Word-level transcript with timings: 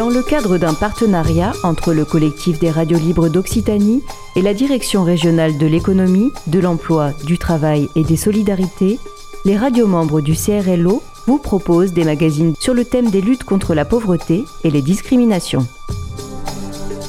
Dans 0.00 0.08
le 0.08 0.22
cadre 0.22 0.56
d'un 0.56 0.72
partenariat 0.72 1.52
entre 1.62 1.92
le 1.92 2.06
collectif 2.06 2.58
des 2.58 2.70
radios 2.70 2.98
libres 2.98 3.28
d'Occitanie 3.28 4.02
et 4.34 4.40
la 4.40 4.54
direction 4.54 5.04
régionale 5.04 5.58
de 5.58 5.66
l'économie, 5.66 6.32
de 6.46 6.58
l'emploi, 6.58 7.10
du 7.24 7.36
travail 7.36 7.90
et 7.94 8.02
des 8.02 8.16
solidarités, 8.16 8.98
les 9.44 9.58
radios 9.58 9.86
membres 9.86 10.22
du 10.22 10.32
CRLO 10.32 11.02
vous 11.26 11.36
proposent 11.36 11.92
des 11.92 12.04
magazines 12.04 12.54
sur 12.58 12.72
le 12.72 12.86
thème 12.86 13.10
des 13.10 13.20
luttes 13.20 13.44
contre 13.44 13.74
la 13.74 13.84
pauvreté 13.84 14.46
et 14.64 14.70
les 14.70 14.80
discriminations. 14.80 15.66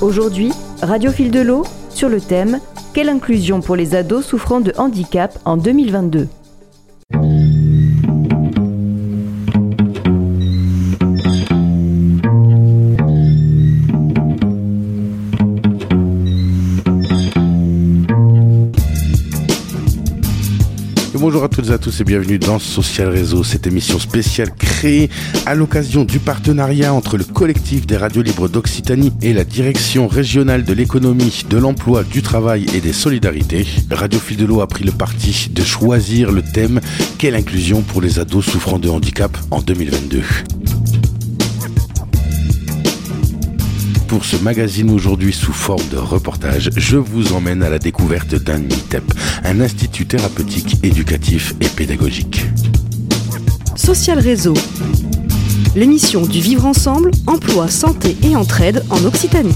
Aujourd'hui, 0.01 0.51
Radio 0.81 1.13
Fil 1.13 1.31
de 1.31 1.39
l'eau 1.39 1.63
sur 1.91 2.09
le 2.09 2.19
thème 2.19 2.59
Quelle 2.93 3.07
inclusion 3.07 3.61
pour 3.61 3.77
les 3.77 3.95
ados 3.95 4.25
souffrant 4.25 4.59
de 4.59 4.73
handicap 4.77 5.39
en 5.45 5.55
2022 5.55 6.27
bonjour 21.21 21.43
à 21.43 21.49
toutes 21.49 21.69
et 21.69 21.71
à 21.71 21.77
tous 21.77 22.01
et 22.01 22.03
bienvenue 22.03 22.39
dans 22.39 22.57
Social 22.57 23.07
Réseau, 23.07 23.43
cette 23.43 23.67
émission 23.67 23.99
spéciale 23.99 24.49
créée 24.55 25.07
à 25.45 25.53
l'occasion 25.53 26.03
du 26.03 26.17
partenariat 26.17 26.95
entre 26.95 27.15
le 27.15 27.23
collectif 27.23 27.85
des 27.85 27.95
radios 27.95 28.23
libres 28.23 28.49
d'Occitanie 28.49 29.13
et 29.21 29.31
la 29.31 29.43
direction 29.43 30.07
régionale 30.07 30.63
de 30.63 30.73
l'économie, 30.73 31.43
de 31.47 31.57
l'emploi, 31.57 32.03
du 32.03 32.23
travail 32.23 32.65
et 32.73 32.81
des 32.81 32.91
solidarités. 32.91 33.67
Radio 33.91 34.19
Fil 34.19 34.35
de 34.35 34.45
l'eau 34.45 34.61
a 34.61 34.67
pris 34.67 34.83
le 34.83 34.91
parti 34.91 35.49
de 35.51 35.61
choisir 35.61 36.31
le 36.31 36.41
thème 36.41 36.81
Quelle 37.19 37.35
inclusion 37.35 37.83
pour 37.83 38.01
les 38.01 38.17
ados 38.17 38.43
souffrant 38.43 38.79
de 38.79 38.89
handicap 38.89 39.37
en 39.51 39.61
2022. 39.61 40.23
Pour 44.11 44.25
ce 44.25 44.35
magazine 44.35 44.89
aujourd'hui 44.89 45.31
sous 45.31 45.53
forme 45.53 45.87
de 45.87 45.95
reportage, 45.95 46.69
je 46.75 46.97
vous 46.97 47.31
emmène 47.31 47.63
à 47.63 47.69
la 47.69 47.79
découverte 47.79 48.35
d'un 48.35 48.59
ITEP, 48.61 49.05
un 49.45 49.61
institut 49.61 50.05
thérapeutique, 50.05 50.75
éducatif 50.83 51.53
et 51.61 51.69
pédagogique. 51.69 52.43
Social 53.77 54.19
Réseau, 54.19 54.53
l'émission 55.77 56.23
du 56.23 56.41
vivre 56.41 56.65
ensemble, 56.65 57.11
emploi, 57.25 57.69
santé 57.69 58.17
et 58.21 58.35
entraide 58.35 58.83
en 58.89 59.01
Occitanie. 59.05 59.55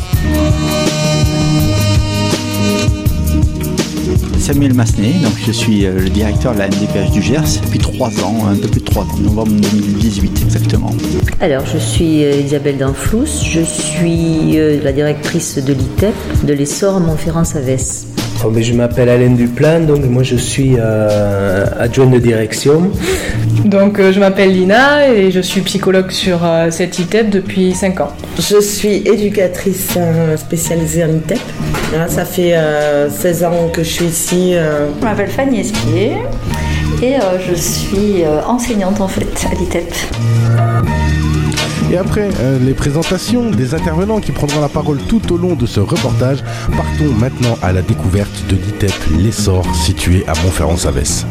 Samuel 4.46 4.76
Massenet, 4.76 5.14
donc 5.24 5.34
je 5.44 5.52
suis 5.52 5.88
euh, 5.88 5.98
le 5.98 6.08
directeur 6.08 6.54
de 6.54 6.60
la 6.60 6.68
MDPH 6.68 7.10
du 7.10 7.20
Gers 7.20 7.42
depuis 7.64 7.80
trois 7.80 8.12
ans, 8.24 8.46
un 8.48 8.56
peu 8.56 8.68
plus 8.68 8.80
de 8.80 8.86
trois 8.86 9.02
ans, 9.02 9.18
novembre 9.20 9.54
2018 9.54 10.44
exactement. 10.46 10.92
Alors 11.42 11.66
je 11.66 11.80
suis 11.80 12.24
euh, 12.24 12.42
Isabelle 12.46 12.78
Danflous, 12.78 13.26
je 13.44 13.62
suis 13.62 14.60
euh, 14.60 14.80
la 14.84 14.92
directrice 14.92 15.58
de 15.58 15.74
l'ITEP 15.74 16.14
de 16.44 16.54
l'essor 16.54 17.00
Montferrand-Savès. 17.00 18.06
Oh, 18.46 18.52
je 18.56 18.74
m'appelle 18.74 19.10
Alain 19.10 19.32
Duplan, 19.32 19.80
donc 19.80 20.06
moi 20.06 20.22
je 20.22 20.36
suis 20.36 20.76
euh, 20.78 21.66
adjoint 21.80 22.06
de 22.06 22.20
direction. 22.20 22.92
Donc 23.66 24.00
je 24.00 24.20
m'appelle 24.20 24.54
Lina 24.54 25.08
et 25.08 25.32
je 25.32 25.40
suis 25.42 25.62
psychologue 25.62 26.12
sur 26.12 26.40
cette 26.70 27.00
ITEP 27.00 27.30
depuis 27.30 27.74
5 27.74 28.00
ans. 28.00 28.14
Je 28.38 28.62
suis 28.62 28.98
éducatrice 29.08 29.98
spécialisée 30.38 31.04
en 31.04 31.10
ITEP. 31.10 31.40
ça 32.08 32.26
fait 32.26 32.56
16 33.10 33.44
ans 33.44 33.70
que 33.74 33.84
je 33.84 33.90
suis 33.90 34.06
ici. 34.06 34.54
Je 34.54 35.04
m'appelle 35.04 35.30
Fanny 35.30 35.62
Espier 35.62 36.18
et 37.02 37.16
je 37.48 37.56
suis 37.56 38.24
enseignante 38.48 39.02
en 39.02 39.08
fait 39.08 39.48
à 39.52 39.56
l'ITEP. 39.56 39.92
Et 41.92 41.98
après 41.98 42.30
euh, 42.40 42.58
les 42.60 42.74
présentations 42.74 43.52
des 43.52 43.74
intervenants 43.74 44.20
qui 44.20 44.32
prendront 44.32 44.60
la 44.60 44.70
parole 44.70 44.98
tout 45.08 45.32
au 45.32 45.38
long 45.38 45.56
de 45.56 45.66
ce 45.66 45.80
reportage, 45.80 46.44
partons 46.76 47.14
maintenant 47.20 47.58
à 47.62 47.72
la 47.72 47.82
découverte 47.82 48.32
de 48.50 48.56
l'ITEP 48.56 48.94
L'Essor 49.18 49.64
situé 49.76 50.26
à 50.28 50.34
Montferrand-Savès. 50.34 51.26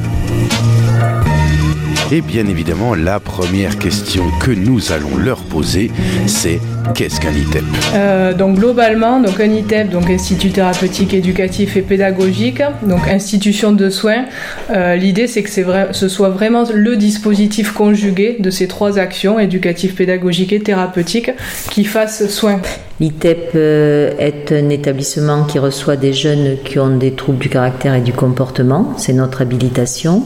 Et 2.13 2.21
bien 2.21 2.47
évidemment, 2.47 2.95
la 2.95 3.19
première 3.19 3.79
question 3.79 4.25
que 4.41 4.51
nous 4.51 4.93
allons 4.93 5.17
leur 5.17 5.43
poser, 5.43 5.91
c'est 6.27 6.61
qu'est-ce 6.93 7.21
qu'un 7.21 7.33
ITEP 7.33 7.65
euh, 7.95 8.33
Donc 8.35 8.59
globalement, 8.59 9.21
donc 9.21 9.41
un 9.41 9.51
ITEP, 9.51 9.91
donc 9.91 10.11
Institut 10.11 10.51
thérapeutique, 10.51 11.15
éducatif 11.15 11.77
et 11.77 11.83
pédagogique, 11.83 12.63
donc 12.83 13.09
institution 13.09 13.73
de 13.73 13.89
soins. 13.91 14.27
Euh, 14.71 14.97
l'idée, 14.97 15.27
c'est 15.27 15.43
que 15.43 15.51
ce 15.51 16.09
soit 16.09 16.29
vraiment 16.29 16.65
le 16.73 16.97
dispositif 16.97 17.73
conjugué 17.73 18.37
de 18.39 18.51
ces 18.51 18.69
trois 18.69 18.99
actions, 18.99 19.39
éducatif, 19.39 19.95
pédagogique 19.95 20.53
et 20.53 20.61
thérapeutique, 20.61 21.31
qui 21.71 21.85
fasse 21.85 22.29
soin. 22.29 22.61
L'ITEP 23.01 23.51
euh, 23.57 24.13
est 24.19 24.53
un 24.53 24.69
établissement 24.69 25.45
qui 25.45 25.59
reçoit 25.59 25.97
des 25.97 26.13
jeunes 26.13 26.59
qui 26.65 26.79
ont 26.79 26.97
des 26.97 27.13
troubles 27.13 27.39
du 27.39 27.49
caractère 27.49 27.95
et 27.95 28.01
du 28.01 28.13
comportement. 28.13 28.93
C'est 28.99 29.13
notre 29.13 29.43
habilitation. 29.43 30.25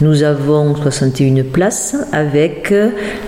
Nous 0.00 0.24
avons 0.24 0.74
61 0.74 1.44
places 1.44 1.96
avec 2.12 2.74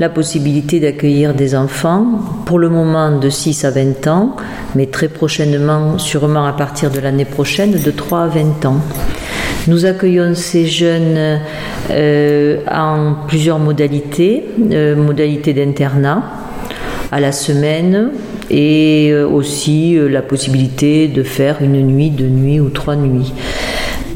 la 0.00 0.08
possibilité 0.08 0.80
d'accueillir 0.80 1.34
des 1.34 1.54
enfants 1.54 2.20
pour 2.46 2.58
le 2.58 2.68
moment 2.70 3.18
de 3.18 3.28
6 3.28 3.64
à 3.64 3.70
20 3.70 4.06
ans, 4.06 4.36
mais 4.74 4.86
très 4.86 5.08
prochainement, 5.08 5.98
sûrement 5.98 6.46
à 6.46 6.52
partir 6.52 6.90
de 6.90 7.00
l'année 7.00 7.24
prochaine, 7.24 7.72
de 7.72 7.90
3 7.90 8.20
à 8.20 8.26
20 8.28 8.64
ans. 8.64 8.80
Nous 9.68 9.84
accueillons 9.84 10.34
ces 10.34 10.66
jeunes 10.66 11.38
euh, 11.90 12.58
en 12.70 13.14
plusieurs 13.28 13.58
modalités, 13.58 14.44
euh, 14.72 14.96
modalités 14.96 15.52
d'internat 15.52 16.22
à 17.12 17.20
la 17.20 17.30
semaine, 17.30 18.10
et 18.50 19.10
euh, 19.12 19.28
aussi 19.28 19.96
euh, 19.96 20.08
la 20.08 20.22
possibilité 20.22 21.08
de 21.08 21.22
faire 21.22 21.58
une 21.60 21.86
nuit, 21.86 22.10
deux 22.10 22.28
nuits 22.28 22.58
ou 22.58 22.70
trois 22.70 22.96
nuits. 22.96 23.32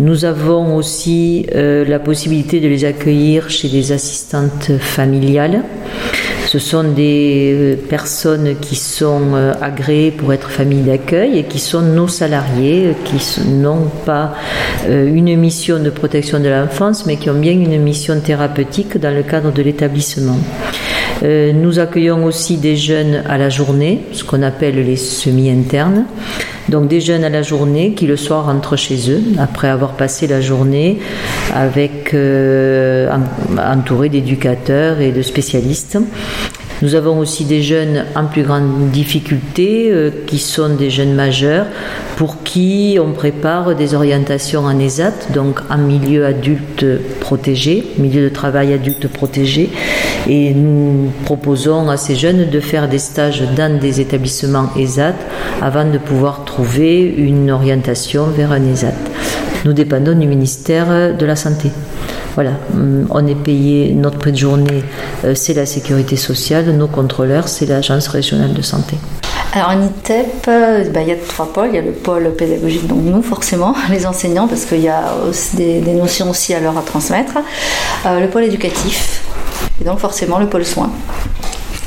Nous 0.00 0.25
avons 0.25 0.75
aussi 0.75 1.47
la 1.54 2.00
possibilité 2.00 2.59
de 2.59 2.66
les 2.66 2.84
accueillir 2.84 3.48
chez 3.48 3.69
des 3.69 3.93
assistantes 3.93 4.72
familiales. 4.81 5.62
Ce 6.54 6.60
sont 6.60 6.84
des 6.84 7.76
personnes 7.91 8.54
qui 8.60 8.76
sont 8.76 9.34
agréées 9.60 10.12
pour 10.12 10.32
être 10.32 10.50
famille 10.53 10.82
d'accueil 10.82 11.37
et 11.37 11.42
qui 11.42 11.59
sont 11.59 11.82
nos 11.82 12.06
salariés, 12.06 12.94
qui 13.04 13.19
n'ont 13.44 13.91
pas 14.06 14.34
une 14.88 15.37
mission 15.37 15.81
de 15.81 15.91
protection 15.91 16.38
de 16.38 16.48
l'enfance, 16.48 17.06
mais 17.06 17.16
qui 17.16 17.28
ont 17.28 17.41
bien 17.41 17.54
une 17.54 17.82
mission 17.82 18.20
thérapeutique 18.20 18.98
dans 18.98 19.12
le 19.12 19.25
cadre 19.25 19.50
de 19.50 19.62
l'établissement. 19.62 20.38
Euh, 21.25 21.53
nous 21.53 21.81
accueillons 21.81 22.25
aussi 22.25 22.59
des 22.59 22.76
jeunes 22.76 23.25
à 23.28 23.37
la 23.37 23.48
journée, 23.48 24.03
ce 24.12 24.22
qu'on 24.22 24.43
appelle 24.43 24.76
les 24.76 24.94
semi-internes. 24.94 26.04
Donc 26.69 26.88
des 26.88 27.00
jeunes 27.00 27.25
à 27.25 27.28
la 27.28 27.42
journée 27.42 27.92
qui 27.92 28.06
le 28.06 28.16
soir 28.16 28.47
rentrent 28.47 28.76
chez 28.76 29.10
eux 29.10 29.22
après 29.38 29.69
avoir 29.69 29.92
passé 29.92 30.26
la 30.26 30.41
journée 30.41 30.98
avec 31.54 32.14
euh, 32.14 33.14
entourés 33.58 34.08
d'éducateurs 34.08 35.00
et 35.00 35.12
de 35.12 35.22
spécialistes. 35.22 35.98
Nous 36.84 36.94
avons 36.94 37.18
aussi 37.18 37.46
des 37.46 37.62
jeunes 37.62 38.04
en 38.14 38.26
plus 38.26 38.42
grande 38.42 38.90
difficulté 38.90 39.88
euh, 39.90 40.10
qui 40.26 40.38
sont 40.38 40.68
des 40.68 40.90
jeunes 40.90 41.14
majeurs 41.14 41.64
pour 42.18 42.42
qui 42.42 42.98
on 43.00 43.12
prépare 43.12 43.74
des 43.74 43.94
orientations 43.94 44.66
en 44.66 44.78
ESAT, 44.78 45.32
donc 45.32 45.60
en 45.70 45.78
milieu 45.78 46.26
adulte 46.26 46.84
protégé, 47.20 47.84
milieu 47.96 48.20
de 48.20 48.28
travail 48.28 48.74
adulte 48.74 49.08
protégé. 49.08 49.70
Et 50.28 50.52
nous 50.52 51.10
proposons 51.24 51.88
à 51.88 51.96
ces 51.96 52.16
jeunes 52.16 52.50
de 52.50 52.60
faire 52.60 52.86
des 52.86 52.98
stages 52.98 53.42
dans 53.56 53.80
des 53.80 54.02
établissements 54.02 54.68
ESAT 54.76 55.14
avant 55.62 55.90
de 55.90 55.96
pouvoir 55.96 56.44
trouver 56.44 57.02
une 57.02 57.50
orientation 57.50 58.26
vers 58.26 58.52
un 58.52 58.62
ESAT. 58.70 58.92
Nous 59.64 59.72
dépendons 59.72 60.12
du 60.12 60.26
ministère 60.26 61.16
de 61.16 61.24
la 61.24 61.34
Santé. 61.34 61.70
Voilà, 62.34 62.52
hum, 62.72 63.06
on 63.10 63.26
est 63.26 63.34
payé, 63.36 63.92
notre 63.94 64.18
prix 64.18 64.32
de 64.32 64.36
journée, 64.36 64.82
euh, 65.24 65.34
c'est 65.34 65.54
la 65.54 65.66
sécurité 65.66 66.16
sociale, 66.16 66.64
nos 66.70 66.88
contrôleurs, 66.88 67.46
c'est 67.48 67.66
l'Agence 67.66 68.08
régionale 68.08 68.54
de 68.54 68.62
santé. 68.62 68.96
Alors 69.52 69.69
en 69.69 69.82
ITEP, 69.82 70.48
euh, 70.48 70.90
bah, 70.90 71.02
il 71.02 71.08
y 71.08 71.12
a 71.12 71.16
trois 71.16 71.52
pôles. 71.52 71.69
Il 71.69 71.76
y 71.76 71.78
a 71.78 71.82
le 71.82 71.92
pôle 71.92 72.34
pédagogique, 72.34 72.88
donc 72.88 72.98
nous 73.04 73.22
forcément, 73.22 73.76
les 73.90 74.04
enseignants, 74.04 74.48
parce 74.48 74.64
qu'il 74.64 74.81
y 74.81 74.88
a 74.88 75.14
aussi 75.28 75.54
des, 75.54 75.81
notions 75.81 76.28
aussi 76.28 76.52
à 76.54 76.60
leur 76.60 76.76
à 76.76 76.82
transmettre. 76.82 77.34
Euh, 78.04 78.19
le 78.19 78.26
pôle 78.26 78.42
éducatif, 78.42 79.22
et 79.80 79.84
donc 79.84 80.00
forcément 80.00 80.40
le 80.40 80.46
pôle 80.46 80.64
soins. 80.64 80.90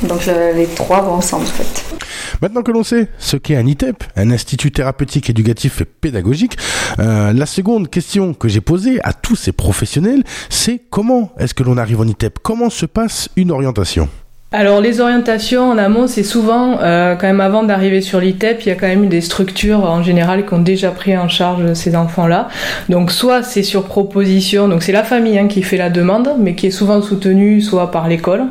Donc 0.02 0.26
les 0.26 0.66
trois 0.66 1.00
vont 1.00 1.14
ensemble 1.14 1.44
en 1.44 1.48
fait. 1.48 1.96
Maintenant 2.40 2.62
que 2.62 2.70
l'on 2.70 2.84
sait 2.84 3.08
ce 3.18 3.36
qu'est 3.36 3.56
un 3.56 3.66
ITEP, 3.66 4.04
un 4.16 4.30
institut 4.30 4.70
thérapeutique, 4.70 5.28
éducatif 5.30 5.80
et 5.80 5.84
pédagogique, 5.84 6.56
euh, 6.98 7.32
la 7.32 7.46
seconde 7.46 7.90
question 7.90 8.34
que 8.34 8.48
j'ai 8.48 8.60
posée 8.60 9.00
à 9.02 9.12
tous 9.12 9.36
ces 9.36 9.52
professionnels, 9.52 10.22
c'est 10.48 10.80
comment 10.90 11.32
est-ce 11.38 11.54
que 11.54 11.64
l'on 11.64 11.76
arrive 11.76 12.00
en 12.00 12.06
ITEP 12.06 12.38
Comment 12.42 12.70
se 12.70 12.86
passe 12.86 13.28
une 13.36 13.50
orientation? 13.50 14.08
Alors 14.50 14.80
les 14.80 15.02
orientations 15.02 15.70
en 15.70 15.76
amont, 15.76 16.06
c'est 16.06 16.22
souvent 16.22 16.78
euh, 16.80 17.16
quand 17.16 17.26
même 17.26 17.42
avant 17.42 17.64
d'arriver 17.64 18.00
sur 18.00 18.18
l'ITEP, 18.18 18.62
il 18.62 18.68
y 18.70 18.72
a 18.72 18.76
quand 18.76 18.86
même 18.86 19.10
des 19.10 19.20
structures 19.20 19.84
en 19.84 20.02
général 20.02 20.46
qui 20.46 20.54
ont 20.54 20.58
déjà 20.60 20.90
pris 20.90 21.14
en 21.18 21.28
charge 21.28 21.74
ces 21.74 21.94
enfants-là. 21.94 22.48
Donc 22.88 23.10
soit 23.10 23.42
c'est 23.42 23.62
sur 23.62 23.84
proposition, 23.84 24.66
donc 24.66 24.82
c'est 24.82 24.92
la 24.92 25.04
famille 25.04 25.38
hein, 25.38 25.48
qui 25.48 25.62
fait 25.62 25.76
la 25.76 25.90
demande, 25.90 26.30
mais 26.38 26.54
qui 26.54 26.68
est 26.68 26.70
souvent 26.70 27.02
soutenue 27.02 27.60
soit 27.60 27.90
par 27.90 28.08
l'école 28.08 28.44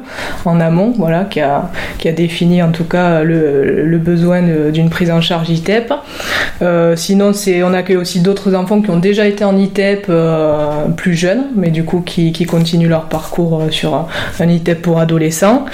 en 0.45 0.59
amont, 0.59 0.93
voilà, 0.95 1.25
qui 1.25 1.39
a, 1.39 1.71
qui 1.97 2.07
a 2.07 2.11
défini 2.11 2.61
en 2.61 2.69
tout 2.71 2.83
cas 2.83 3.23
le, 3.23 3.83
le 3.83 3.97
besoin 3.97 4.43
d'une 4.71 4.91
prise 4.91 5.09
en 5.09 5.21
charge 5.21 5.49
ITEP. 5.49 5.91
Euh, 6.61 6.95
sinon 6.95 7.33
c'est 7.33 7.63
on 7.63 7.73
accueille 7.73 7.97
aussi 7.97 8.21
d'autres 8.21 8.53
enfants 8.53 8.83
qui 8.83 8.91
ont 8.91 8.99
déjà 8.99 9.25
été 9.25 9.43
en 9.43 9.57
ITEP 9.57 10.05
euh, 10.09 10.89
plus 10.95 11.15
jeunes, 11.15 11.45
mais 11.55 11.71
du 11.71 11.83
coup 11.83 12.01
qui, 12.01 12.33
qui 12.33 12.45
continuent 12.45 12.87
leur 12.87 13.05
parcours 13.05 13.61
euh, 13.61 13.71
sur 13.71 13.95
un, 13.95 14.07
un 14.39 14.47
ITEP 14.47 14.79
pour 14.79 14.99
adolescents. 14.99 15.65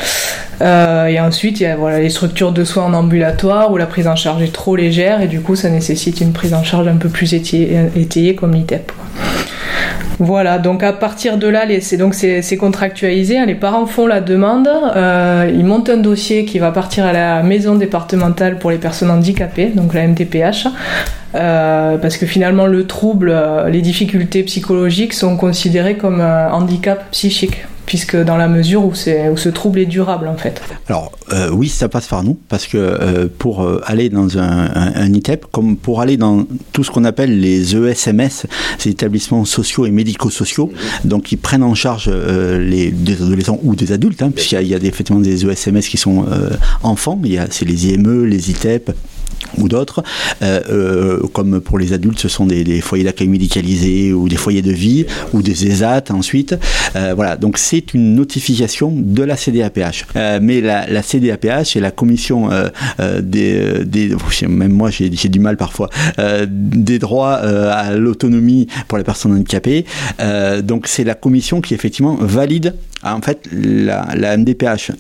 Euh, 0.61 1.07
et 1.07 1.19
ensuite, 1.19 1.59
il 1.59 1.63
y 1.63 1.65
a 1.65 1.75
voilà, 1.75 1.99
les 1.99 2.09
structures 2.09 2.51
de 2.51 2.63
soins 2.63 2.85
en 2.85 2.93
ambulatoire 2.93 3.71
où 3.71 3.77
la 3.77 3.85
prise 3.85 4.07
en 4.07 4.15
charge 4.15 4.41
est 4.43 4.53
trop 4.53 4.75
légère 4.75 5.21
et 5.21 5.27
du 5.27 5.41
coup, 5.41 5.55
ça 5.55 5.69
nécessite 5.69 6.21
une 6.21 6.31
prise 6.31 6.53
en 6.53 6.63
charge 6.63 6.87
un 6.87 6.95
peu 6.95 7.09
plus 7.09 7.33
étayée, 7.33 8.35
comme 8.35 8.53
l'ITEP. 8.53 8.91
Voilà, 10.19 10.59
donc 10.59 10.83
à 10.83 10.93
partir 10.93 11.37
de 11.37 11.47
là, 11.47 11.65
c'est 11.81 11.97
donc 11.97 12.13
c'est 12.13 12.57
contractualisé. 12.57 13.39
Hein, 13.39 13.45
les 13.45 13.55
parents 13.55 13.87
font 13.87 14.05
la 14.05 14.21
demande, 14.21 14.69
euh, 14.95 15.51
ils 15.51 15.65
montent 15.65 15.89
un 15.89 15.97
dossier 15.97 16.45
qui 16.45 16.59
va 16.59 16.71
partir 16.71 17.05
à 17.05 17.11
la 17.11 17.41
maison 17.41 17.75
départementale 17.75 18.59
pour 18.59 18.69
les 18.69 18.77
personnes 18.77 19.09
handicapées, 19.09 19.71
donc 19.75 19.93
la 19.93 20.07
MTPH. 20.07 20.67
Euh, 21.35 21.97
parce 21.97 22.17
que 22.17 22.27
finalement 22.27 22.67
le 22.67 22.85
trouble, 22.85 23.35
les 23.69 23.81
difficultés 23.81 24.43
psychologiques 24.43 25.13
sont 25.13 25.35
considérées 25.35 25.97
comme 25.97 26.21
un 26.21 26.51
handicap 26.51 27.09
psychique 27.09 27.65
puisque 27.85 28.15
dans 28.15 28.37
la 28.37 28.47
mesure 28.47 28.83
où, 28.83 28.91
où 28.91 29.37
ce 29.37 29.49
trouble 29.49 29.79
est 29.79 29.85
durable 29.85 30.27
en 30.27 30.37
fait. 30.37 30.61
Alors 30.89 31.11
euh, 31.31 31.49
oui, 31.51 31.69
ça 31.69 31.89
passe 31.89 32.07
par 32.07 32.23
nous, 32.23 32.37
parce 32.49 32.67
que 32.67 32.77
euh, 32.77 33.27
pour 33.37 33.63
euh, 33.63 33.81
aller 33.85 34.09
dans 34.09 34.37
un, 34.37 34.69
un, 34.73 35.13
ITEP, 35.13 35.45
comme 35.51 35.77
pour 35.77 36.01
aller 36.01 36.17
dans 36.17 36.45
tout 36.71 36.83
ce 36.83 36.91
qu'on 36.91 37.05
appelle 37.05 37.39
les 37.39 37.75
ESMS, 37.75 38.45
ces 38.77 38.89
établissements 38.89 39.45
sociaux 39.45 39.85
et 39.85 39.91
médico-sociaux, 39.91 40.71
donc 41.05 41.31
ils 41.31 41.37
prennent 41.37 41.63
en 41.63 41.75
charge 41.75 42.09
les, 42.09 42.91
des 42.91 43.21
adolescents 43.21 43.59
ou 43.63 43.75
des 43.75 43.91
adultes, 43.91 44.21
hein, 44.21 44.31
puisqu'il 44.31 44.67
y 44.67 44.75
a, 44.75 44.77
effectivement 44.77 45.21
des 45.21 45.45
ESMS 45.45 45.79
qui 45.81 45.97
sont 45.97 46.25
enfants, 46.83 47.19
c'est 47.49 47.65
les 47.65 47.87
IME, 47.87 48.25
les 48.25 48.51
ITEP, 48.51 48.91
ou 49.57 49.67
d'autres. 49.67 50.03
Euh, 50.41 50.61
euh, 50.69 51.27
comme 51.33 51.61
pour 51.61 51.77
les 51.77 51.93
adultes, 51.93 52.19
ce 52.19 52.29
sont 52.29 52.45
des, 52.45 52.81
foyers 52.81 53.03
d'accueil 53.03 53.27
médicalisés 53.27 54.13
ou 54.13 54.27
des 54.29 54.35
foyers 54.35 54.61
de 54.61 54.71
vie 54.71 55.05
ou 55.33 55.41
des 55.41 55.67
ESAT 55.67 56.05
ensuite. 56.11 56.55
Euh, 56.95 57.13
voilà, 57.15 57.35
donc 57.37 57.57
c'est 57.57 57.93
une 57.93 58.15
notification 58.15 58.93
de 58.95 59.23
la 59.23 59.37
CDAPH. 59.37 60.05
mais 60.41 60.61
la, 60.61 61.01
CDAPH 61.01 61.75
et 61.75 61.79
la 61.79 61.91
commission 61.91 62.49
des, 63.21 63.85
des, 63.85 64.15
même 64.47 64.71
moi 64.71 64.89
j'ai 64.89 65.09
du 65.09 65.39
mal 65.39 65.57
parfois, 65.57 65.89
des 66.47 66.99
droits 66.99 67.35
à 67.35 67.93
l'autonomie 67.95 68.67
pour 68.87 68.97
les 68.97 69.03
personnes 69.03 69.33
handicapées. 69.33 69.85
donc 70.63 70.87
c'est 70.87 71.03
la 71.03 71.15
commission 71.15 71.61
qui 71.61 71.73
effectivement 71.73 72.15
valide 72.15 72.75
en 73.03 73.21
fait 73.21 73.47
la, 73.51 74.07
la 74.15 74.37
MDPH 74.37 74.91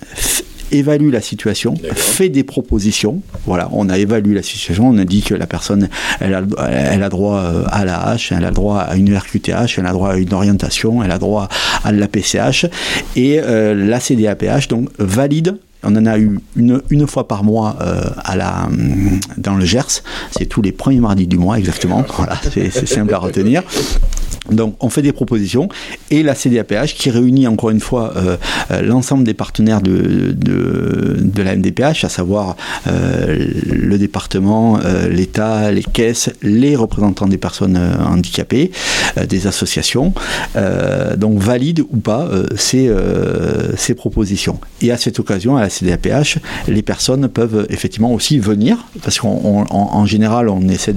évalue 0.73 1.11
la 1.11 1.21
situation, 1.21 1.75
fait 1.93 2.29
des 2.29 2.43
propositions. 2.43 3.21
Voilà, 3.45 3.69
on 3.71 3.89
a 3.89 3.97
évalué 3.97 4.33
la 4.35 4.43
situation, 4.43 4.89
on 4.89 4.97
a 4.97 5.05
dit 5.05 5.21
que 5.21 5.33
la 5.33 5.47
personne, 5.47 5.89
elle 6.19 6.33
a, 6.33 6.43
elle 6.69 7.03
a 7.03 7.09
droit 7.09 7.37
euh, 7.37 7.63
à 7.71 7.85
la 7.85 8.15
H, 8.15 8.33
elle 8.35 8.45
a 8.45 8.51
droit 8.51 8.79
à 8.79 8.95
une 8.95 9.15
RQTH, 9.15 9.77
elle 9.77 9.85
a 9.85 9.93
droit 9.93 10.13
à 10.13 10.17
une 10.17 10.33
orientation, 10.33 11.03
elle 11.03 11.11
a 11.11 11.19
droit 11.19 11.47
à 11.83 11.91
la 11.91 12.07
PCH. 12.07 12.65
Et 13.15 13.39
euh, 13.39 13.73
la 13.73 13.99
CDAPH 13.99 14.67
donc 14.67 14.89
valide 14.97 15.57
on 15.83 15.95
en 15.97 16.05
a 16.05 16.17
eu 16.17 16.39
une, 16.55 16.81
une 16.89 17.07
fois 17.07 17.27
par 17.27 17.43
mois 17.43 17.75
euh, 17.81 18.03
à 18.23 18.35
la, 18.35 18.69
dans 19.37 19.55
le 19.55 19.65
Gers. 19.65 20.01
C'est 20.31 20.45
tous 20.45 20.61
les 20.61 20.71
premiers 20.71 20.99
mardis 21.01 21.27
du 21.27 21.37
mois, 21.37 21.59
exactement. 21.59 22.05
Voilà, 22.15 22.39
c'est 22.53 22.87
simple 22.87 23.13
à 23.13 23.17
retenir. 23.17 23.63
Donc 24.51 24.75
on 24.81 24.89
fait 24.89 25.01
des 25.01 25.13
propositions 25.13 25.69
et 26.11 26.21
la 26.21 26.35
CDAPH 26.35 26.95
qui 26.95 27.09
réunit 27.09 27.47
encore 27.47 27.69
une 27.69 27.79
fois 27.79 28.13
euh, 28.15 28.37
euh, 28.71 28.81
l'ensemble 28.81 29.23
des 29.23 29.33
partenaires 29.33 29.81
de, 29.81 30.35
la 31.41 31.55
MDPH, 31.55 32.03
à 32.03 32.09
savoir 32.09 32.55
euh, 32.87 33.47
le 33.65 33.97
département, 33.97 34.79
l'État, 35.09 35.71
les 35.71 35.83
caisses, 35.83 36.29
les 36.41 36.75
représentants 36.75 37.27
des 37.27 37.37
personnes 37.37 37.77
handicapées, 37.77 38.71
des 39.27 39.47
associations, 39.47 40.13
donc 41.17 41.39
valide 41.39 41.81
ou 41.81 41.97
pas 41.97 42.29
ces, 42.55 42.89
ces 43.75 43.93
propositions. 43.93 44.59
Et 44.81 44.91
à 44.91 44.97
cette 44.97 45.19
occasion, 45.19 45.57
à 45.57 45.61
la 45.61 45.69
CDAPH, 45.69 46.39
les 46.67 46.81
personnes 46.81 47.27
peuvent 47.27 47.65
effectivement 47.69 48.13
aussi 48.13 48.39
venir, 48.39 48.85
parce 49.01 49.19
qu'en 49.19 50.05
général 50.05 50.47
on 50.47 50.61
essaie 50.69 50.95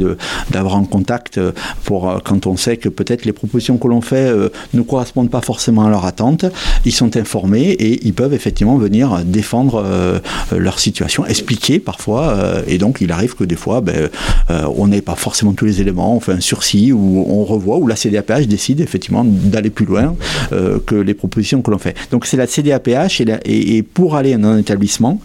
d'avoir 0.50 0.76
un 0.76 0.84
contact 0.84 1.40
pour 1.84 2.20
quand 2.24 2.46
on 2.46 2.56
sait 2.56 2.76
que 2.76 2.88
peut-être 2.88 3.24
les 3.24 3.32
propositions 3.36 3.78
que 3.78 3.86
l'on 3.86 4.00
fait 4.00 4.28
euh, 4.28 4.48
ne 4.74 4.82
correspondent 4.82 5.30
pas 5.30 5.40
forcément 5.40 5.86
à 5.86 5.90
leur 5.90 6.04
attente, 6.04 6.44
ils 6.84 6.92
sont 6.92 7.16
informés 7.16 7.70
et 7.70 8.04
ils 8.06 8.14
peuvent 8.14 8.34
effectivement 8.34 8.76
venir 8.76 9.22
défendre 9.24 9.82
euh, 9.84 10.18
leur 10.56 10.78
situation, 10.80 11.24
expliquer 11.26 11.78
parfois, 11.78 12.30
euh, 12.30 12.62
et 12.66 12.78
donc 12.78 13.00
il 13.00 13.12
arrive 13.12 13.34
que 13.36 13.44
des 13.44 13.56
fois, 13.56 13.80
ben, 13.80 14.08
on 14.48 14.88
n'ait 14.88 15.02
pas 15.02 15.14
forcément 15.14 15.52
tous 15.52 15.66
les 15.66 15.80
éléments, 15.80 16.16
on 16.16 16.20
fait 16.20 16.32
un 16.32 16.40
sursis 16.40 16.92
ou 16.92 17.24
on 17.28 17.44
revoit, 17.44 17.78
ou 17.78 17.86
la 17.86 17.96
CDAPH 17.96 18.46
décide 18.46 18.80
effectivement 18.80 19.24
d'aller 19.24 19.70
plus 19.70 19.86
loin 19.86 20.16
que 20.50 20.94
les 20.94 21.14
propositions 21.14 21.62
que 21.62 21.70
l'on 21.70 21.78
fait. 21.78 21.94
Donc 22.10 22.26
c'est 22.26 22.36
la 22.36 22.46
CDAPH 22.46 23.20
et, 23.20 23.76
et 23.76 23.82
pour 23.82 24.16
aller 24.16 24.36
dans 24.36 24.48
un 24.48 24.58
établissement, 24.58 25.20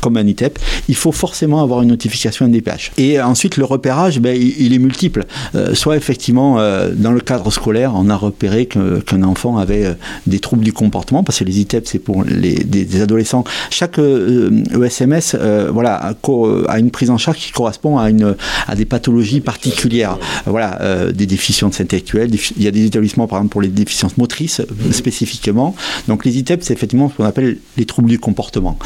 comme 0.00 0.16
un 0.16 0.26
ITEP, 0.26 0.58
il 0.88 0.96
faut 0.96 1.12
forcément 1.12 1.62
avoir 1.62 1.82
une 1.82 1.88
notification 1.88 2.46
NDPH. 2.46 2.92
Et 2.98 3.20
ensuite, 3.20 3.56
le 3.56 3.64
repérage, 3.64 4.20
ben, 4.20 4.36
il, 4.36 4.72
est 4.74 4.78
multiple. 4.78 5.26
Euh, 5.54 5.74
soit 5.74 5.96
effectivement, 5.96 6.58
euh, 6.58 6.90
dans 6.94 7.12
le 7.12 7.20
cadre 7.20 7.50
scolaire, 7.50 7.92
on 7.94 8.08
a 8.08 8.16
repéré 8.16 8.66
qu'un 8.66 9.22
enfant 9.22 9.58
avait 9.58 9.86
euh, 9.86 9.94
des 10.26 10.40
troubles 10.40 10.64
du 10.64 10.72
comportement, 10.72 11.22
parce 11.22 11.38
que 11.38 11.44
les 11.44 11.60
ITEP, 11.60 11.86
c'est 11.86 11.98
pour 11.98 12.24
les, 12.24 12.54
des, 12.54 13.02
adolescents. 13.02 13.44
Chaque 13.70 13.98
ESMS 13.98 15.34
e 15.34 15.70
voilà, 15.72 15.94
a, 15.94 16.78
une 16.78 16.90
prise 16.90 17.10
en 17.10 17.18
charge 17.18 17.38
qui 17.38 17.52
correspond 17.52 17.98
à, 17.98 18.10
une, 18.10 18.34
à 18.66 18.74
des 18.74 18.84
pathologies 18.84 19.40
particulières. 19.40 20.18
Voilà, 20.46 20.78
des 21.12 21.26
déficiences 21.26 21.80
intellectuelles. 21.80 22.30
Il 22.56 22.62
y 22.62 22.68
a 22.68 22.70
des 22.70 22.84
établissements, 22.84 23.26
par 23.26 23.38
exemple, 23.38 23.52
pour 23.52 23.62
les 23.62 23.68
déficiences 23.68 24.16
motrices, 24.16 24.62
spécifiquement. 24.92 25.74
Donc 26.08 26.24
les 26.24 26.38
ITEP, 26.38 26.62
c'est 26.62 26.72
effectivement 26.72 27.10
ce 27.10 27.14
qu'on 27.16 27.24
appelle 27.24 27.58
les 27.76 27.84
troubles 27.84 28.08
du 28.08 28.18
comportement. 28.18 28.78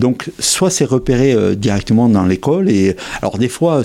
Euh, 0.00 0.10
donc, 0.10 0.30
soit 0.38 0.70
c'est 0.70 0.84
repéré 0.84 1.32
euh, 1.32 1.54
directement 1.54 2.08
dans 2.08 2.24
l'école, 2.24 2.70
et 2.70 2.96
alors 3.22 3.38
des 3.38 3.48
fois, 3.48 3.82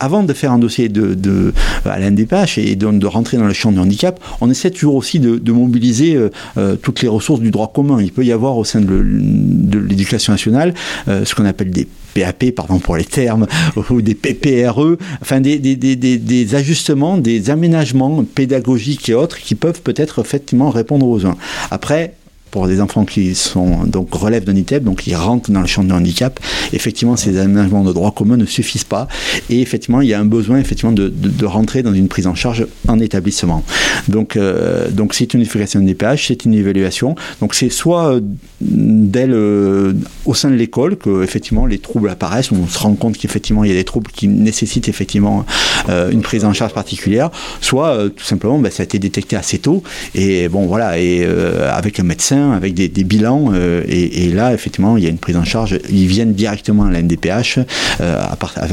avant 0.00 0.22
de 0.22 0.32
faire 0.32 0.52
un 0.52 0.58
dossier 0.58 0.88
de, 0.88 1.14
de 1.14 1.52
à 1.84 1.98
l'NDPH 1.98 2.58
et 2.58 2.76
de, 2.76 2.90
de, 2.90 3.06
rentrer 3.06 3.36
dans 3.36 3.46
le 3.46 3.52
champ 3.52 3.72
du 3.72 3.78
handicap, 3.78 4.20
on 4.40 4.50
essaie 4.50 4.70
toujours 4.70 4.96
aussi 4.96 5.20
de, 5.20 5.52
mobiliser 5.52 6.16
euh, 6.56 6.76
toutes 6.76 7.02
les 7.02 7.08
ressources 7.08 7.40
du 7.40 7.50
droit 7.50 7.72
commun. 7.72 8.00
Il 8.00 8.12
peut 8.12 8.24
y 8.24 8.32
avoir 8.32 8.56
au 8.56 8.64
sein 8.64 8.80
de 8.80 9.78
l'éducation 9.78 10.32
nationale 10.32 10.74
ce 11.06 11.34
qu'on 11.34 11.44
appelle 11.44 11.70
des 11.70 11.86
PAP, 12.14 12.50
pardon 12.50 12.78
pour 12.78 12.96
les 12.96 13.04
termes, 13.04 13.46
ou 13.90 14.02
des 14.02 14.14
PPRE, 14.14 14.96
enfin 15.22 15.40
des, 15.40 16.54
ajustements, 16.54 17.18
des 17.18 17.50
aménagements 17.50 18.24
pédagogiques 18.24 19.08
et 19.08 19.14
autres 19.14 19.38
qui 19.38 19.54
peuvent 19.54 19.80
peut-être 19.82 20.20
effectivement 20.20 20.70
répondre 20.70 21.06
aux 21.06 21.24
uns. 21.24 21.36
Après, 21.70 22.14
pour 22.54 22.68
des 22.68 22.80
enfants 22.80 23.04
qui 23.04 23.34
sont 23.34 23.84
donc 23.84 24.14
relèvent 24.14 24.44
d'un 24.44 24.54
ITEP, 24.54 24.84
donc 24.84 24.98
qui 24.98 25.14
rentrent 25.16 25.50
dans 25.50 25.60
le 25.60 25.66
champ 25.66 25.82
du 25.82 25.90
handicap, 25.90 26.38
effectivement, 26.72 27.16
ces 27.16 27.36
aménagements 27.36 27.82
de 27.82 27.92
droit 27.92 28.12
commun 28.12 28.36
ne 28.36 28.46
suffisent 28.46 28.84
pas. 28.84 29.08
Et 29.50 29.60
effectivement, 29.60 30.00
il 30.02 30.08
y 30.08 30.14
a 30.14 30.20
un 30.20 30.24
besoin 30.24 30.58
effectivement 30.58 30.92
de, 30.92 31.08
de, 31.08 31.46
rentrer 31.46 31.82
dans 31.82 31.92
une 31.92 32.06
prise 32.06 32.28
en 32.28 32.36
charge 32.36 32.64
en 32.86 33.00
établissement. 33.00 33.64
Donc, 34.06 34.36
euh, 34.36 34.88
donc 34.88 35.14
c'est 35.14 35.34
une 35.34 35.40
vérification 35.40 35.80
des 35.80 35.94
PH, 35.94 36.28
c'est 36.28 36.44
une 36.44 36.54
évaluation. 36.54 37.16
Donc 37.40 37.56
c'est 37.56 37.70
soit 37.70 38.14
euh, 38.14 38.20
dès 38.60 39.26
le, 39.26 39.96
au 40.24 40.34
sein 40.34 40.48
de 40.48 40.54
l'école 40.54 40.96
que 40.96 41.24
effectivement 41.24 41.66
les 41.66 41.78
troubles 41.78 42.08
apparaissent, 42.08 42.52
on 42.52 42.68
se 42.68 42.78
rend 42.78 42.94
compte 42.94 43.18
qu'effectivement 43.18 43.64
il 43.64 43.70
y 43.70 43.74
a 43.74 43.76
des 43.76 43.82
troubles 43.82 44.12
qui 44.12 44.28
nécessitent 44.28 44.88
effectivement 44.88 45.44
euh, 45.88 46.08
une 46.12 46.22
prise 46.22 46.44
en 46.44 46.52
charge 46.52 46.72
particulière, 46.72 47.30
soit 47.60 47.98
tout 48.14 48.24
simplement 48.24 48.60
ben, 48.60 48.70
ça 48.70 48.84
a 48.84 48.84
été 48.84 49.00
détecté 49.00 49.34
assez 49.34 49.58
tôt 49.58 49.82
et 50.14 50.48
bon 50.48 50.66
voilà 50.66 51.00
et 51.00 51.24
avec 51.24 51.98
un 51.98 52.04
médecin 52.04 52.43
avec 52.52 52.74
des, 52.74 52.88
bilans, 53.04 53.50
euh, 53.52 53.82
et, 53.88 54.28
là, 54.28 54.52
effectivement, 54.52 54.96
il 54.96 55.04
y 55.04 55.06
a 55.06 55.10
une 55.10 55.18
prise 55.18 55.36
en 55.36 55.44
charge. 55.44 55.78
Ils 55.90 56.06
viennent 56.06 56.32
directement 56.32 56.84
à 56.84 56.90
la 56.90 57.02
NDPH 57.02 57.60
euh, 58.00 58.22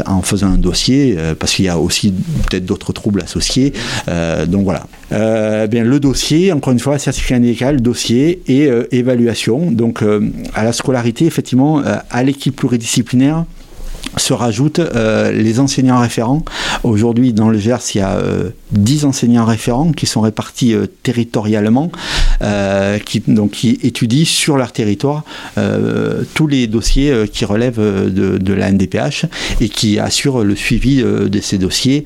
en 0.05 0.21
faisant 0.21 0.47
un 0.47 0.57
dossier, 0.57 1.15
euh, 1.17 1.35
parce 1.37 1.53
qu'il 1.53 1.65
y 1.65 1.69
a 1.69 1.77
aussi 1.77 2.13
peut-être 2.49 2.65
d'autres 2.65 2.93
troubles 2.93 3.21
associés. 3.21 3.73
donc 4.47 4.63
voilà. 4.63 4.85
bien, 5.67 5.83
le 5.83 5.99
dossier, 5.99 6.51
encore 6.51 6.73
une 6.73 6.79
fois, 6.79 6.97
certificat 6.97 7.39
médical, 7.39 7.81
dossier 7.81 8.41
et 8.47 8.69
évaluation. 8.91 9.71
Donc 9.71 10.03
à 10.53 10.63
la 10.63 10.73
scolarité, 10.73 11.25
effectivement, 11.25 11.81
à 12.09 12.23
l'équipe 12.23 12.55
pluridisciplinaire, 12.55 13.45
se 14.17 14.33
rajoutent 14.33 14.79
euh, 14.79 15.31
les 15.31 15.59
enseignants 15.59 15.99
référents. 15.99 16.43
Aujourd'hui, 16.83 17.33
dans 17.33 17.49
le 17.49 17.57
Gers, 17.57 17.79
il 17.95 17.99
y 17.99 18.01
a 18.01 18.19
10 18.71 19.05
enseignants 19.05 19.45
référents 19.45 19.91
qui 19.91 20.05
sont 20.05 20.21
répartis 20.21 20.75
territorialement, 21.03 21.91
qui, 23.05 23.23
donc, 23.27 23.51
qui 23.51 23.77
étudient 23.83 24.25
sur 24.25 24.57
leur 24.57 24.71
territoire 24.71 25.23
tous 26.33 26.47
les 26.47 26.67
dossiers 26.67 27.25
qui 27.31 27.45
relèvent 27.45 27.79
de, 27.79 28.53
la 28.53 28.71
NDPH 28.71 29.25
et 29.59 29.69
qui 29.69 29.99
assurent 29.99 30.43
le 30.43 30.55
suivi 30.55 31.01
de 31.03 31.39
ces 31.41 31.57
dossiers. 31.57 32.03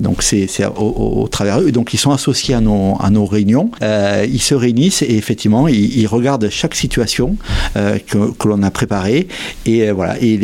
donc, 0.00 0.22
c'est 0.22 0.48
au, 0.76 1.22
au, 1.22 1.28
travers 1.28 1.60
eux. 1.60 1.72
Donc, 1.72 1.94
ils 1.94 1.98
sont 1.98 2.12
associés 2.12 2.54
à 2.54 2.60
nos, 2.60 3.26
réunions. 3.26 3.70
ils 3.82 4.42
se 4.42 4.54
réunissent 4.54 5.02
et 5.02 5.16
effectivement, 5.16 5.68
ils, 5.68 6.06
regardent 6.06 6.48
chaque 6.50 6.74
situation 6.74 7.36
que, 7.74 8.48
l'on 8.48 8.62
a 8.62 8.70
préparée 8.70 9.26
et 9.66 9.90
voilà. 9.90 10.16
Et, 10.20 10.36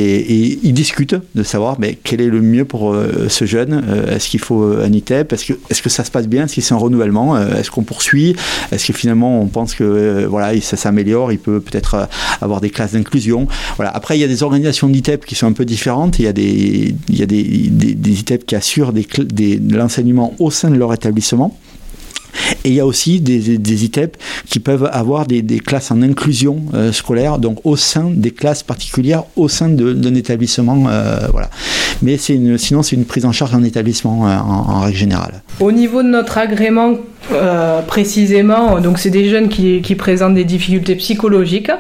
ils 0.63 0.73
discutent 0.73 1.17
de 1.35 1.43
savoir 1.43 1.77
mais, 1.79 1.99
quel 2.03 2.21
est 2.21 2.29
le 2.29 2.41
mieux 2.41 2.65
pour 2.65 2.93
euh, 2.93 3.29
ce 3.29 3.45
jeune. 3.45 3.85
Euh, 3.89 4.17
est-ce 4.17 4.29
qu'il 4.29 4.41
faut 4.41 4.63
un 4.63 4.93
ITEP 4.93 5.33
Est-ce 5.33 5.47
que, 5.47 5.53
est 5.71 5.81
que 5.81 5.91
ça 5.91 6.05
se 6.05 6.11
passe 6.11 6.29
bien 6.29 6.45
Est-ce 6.45 6.57
que 6.57 6.61
c'est 6.61 6.75
un 6.75 6.79
renouvellement 6.79 7.37
euh, 7.37 7.59
Est-ce 7.59 7.71
qu'on 7.71 7.83
poursuit 7.83 8.37
Est-ce 8.71 8.87
que 8.87 8.93
finalement 8.93 9.41
on 9.41 9.47
pense 9.47 9.75
que 9.75 10.25
voilà, 10.25 10.59
ça 10.61 10.77
s'améliore 10.77 11.33
Il 11.33 11.39
peut 11.39 11.61
peut-être 11.61 12.09
avoir 12.41 12.61
des 12.61 12.71
classes 12.71 12.93
d'inclusion. 12.93 13.47
Voilà. 13.77 13.91
Après, 13.91 14.17
il 14.17 14.21
y 14.21 14.25
a 14.25 14.29
des 14.29 14.43
organisations 14.43 14.89
d'ITEP 14.89 15.25
qui 15.25 15.35
sont 15.35 15.47
un 15.47 15.53
peu 15.53 15.65
différentes. 15.65 16.19
Il 16.19 16.25
y 16.25 16.29
a 16.29 16.33
des, 16.33 16.95
il 17.09 17.19
y 17.19 17.23
a 17.23 17.27
des, 17.27 17.43
des, 17.43 18.21
ITEP 18.21 18.47
qui 18.47 18.55
assurent 18.55 18.93
l'enseignement 19.71 20.35
au 20.39 20.51
sein 20.51 20.71
de 20.71 20.77
leur 20.77 20.93
établissement. 20.93 21.59
Et 22.65 22.69
il 22.69 22.75
y 22.75 22.81
a 22.81 22.87
aussi 22.87 23.21
des, 23.21 23.85
ITEP 23.85 24.17
qui 24.47 24.61
peuvent 24.61 24.89
avoir 24.93 25.27
des, 25.27 25.43
classes 25.61 25.91
en 25.91 26.03
inclusion 26.03 26.63
euh, 26.75 26.93
scolaire, 26.93 27.39
donc 27.39 27.59
au 27.65 27.77
sein 27.77 28.11
des 28.13 28.31
classes 28.31 28.63
particulières, 28.63 29.25
au 29.37 29.49
sein 29.49 29.69
d'un 29.69 30.15
établissement. 30.15 30.85
Euh, 30.89 31.29
voilà. 31.31 31.51
Mais 32.03 32.17
sinon, 32.17 32.83
c'est 32.83 32.97
une 32.97 33.05
prise 33.05 33.25
en 33.25 33.33
charge 33.33 33.55
en 33.55 33.63
établissement 33.63 34.27
euh, 34.27 34.37
en, 34.37 34.77
en, 34.77 34.81
règle 34.81 34.97
générale. 34.97 35.43
Au 35.61 35.73
niveau 35.73 36.03
de 36.03 36.09
notre 36.09 36.39
agrément, 36.39 36.95
précisément, 37.87 38.81
donc 38.81 38.99
c'est 38.99 39.11
des 39.11 39.29
jeunes 39.29 39.49
qui, 39.49 39.81
qui 39.81 39.95
présentent 39.95 40.35
des 40.35 40.45
difficultés 40.45 40.97
psychologiques. 40.97 41.71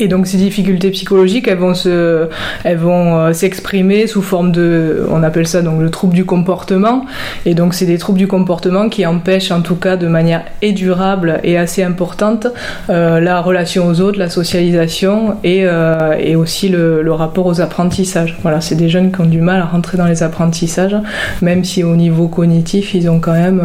Et 0.00 0.06
donc 0.06 0.28
ces 0.28 0.36
difficultés 0.36 0.90
psychologiques, 0.90 1.48
elles 1.48 1.58
vont 1.58 1.74
se, 1.74 2.28
elles 2.62 2.78
vont 2.78 3.16
euh, 3.16 3.32
s'exprimer 3.32 4.06
sous 4.06 4.22
forme 4.22 4.52
de, 4.52 5.04
on 5.10 5.24
appelle 5.24 5.46
ça 5.48 5.60
donc 5.60 5.80
le 5.80 5.90
trouble 5.90 6.14
du 6.14 6.24
comportement. 6.24 7.04
Et 7.46 7.54
donc 7.54 7.74
c'est 7.74 7.86
des 7.86 7.98
troubles 7.98 8.18
du 8.18 8.28
comportement 8.28 8.88
qui 8.88 9.04
empêchent 9.06 9.50
en 9.50 9.60
tout 9.60 9.74
cas 9.74 9.96
de 9.96 10.06
manière 10.06 10.44
et 10.62 10.72
durable 10.72 11.40
et 11.42 11.58
assez 11.58 11.82
importante 11.82 12.46
euh, 12.90 13.18
la 13.18 13.40
relation 13.40 13.88
aux 13.88 14.00
autres, 14.00 14.20
la 14.20 14.30
socialisation 14.30 15.36
et, 15.42 15.62
euh, 15.64 16.14
et 16.20 16.36
aussi 16.36 16.68
le, 16.68 17.08
rapport 17.18 17.46
aux 17.46 17.60
apprentissages. 17.60 18.38
Voilà, 18.42 18.60
c'est 18.60 18.76
des 18.76 18.88
jeunes 18.88 19.10
qui 19.10 19.20
ont 19.20 19.26
du 19.26 19.40
mal 19.40 19.60
à 19.60 19.64
rentrer 19.64 19.98
dans 19.98 20.06
les 20.06 20.22
apprentissages, 20.22 20.94
même 21.42 21.64
si 21.64 21.82
au 21.82 21.96
niveau 21.96 22.28
cognitif 22.28 22.94
ils 22.94 23.10
ont 23.10 23.18
quand 23.18 23.32
même, 23.32 23.60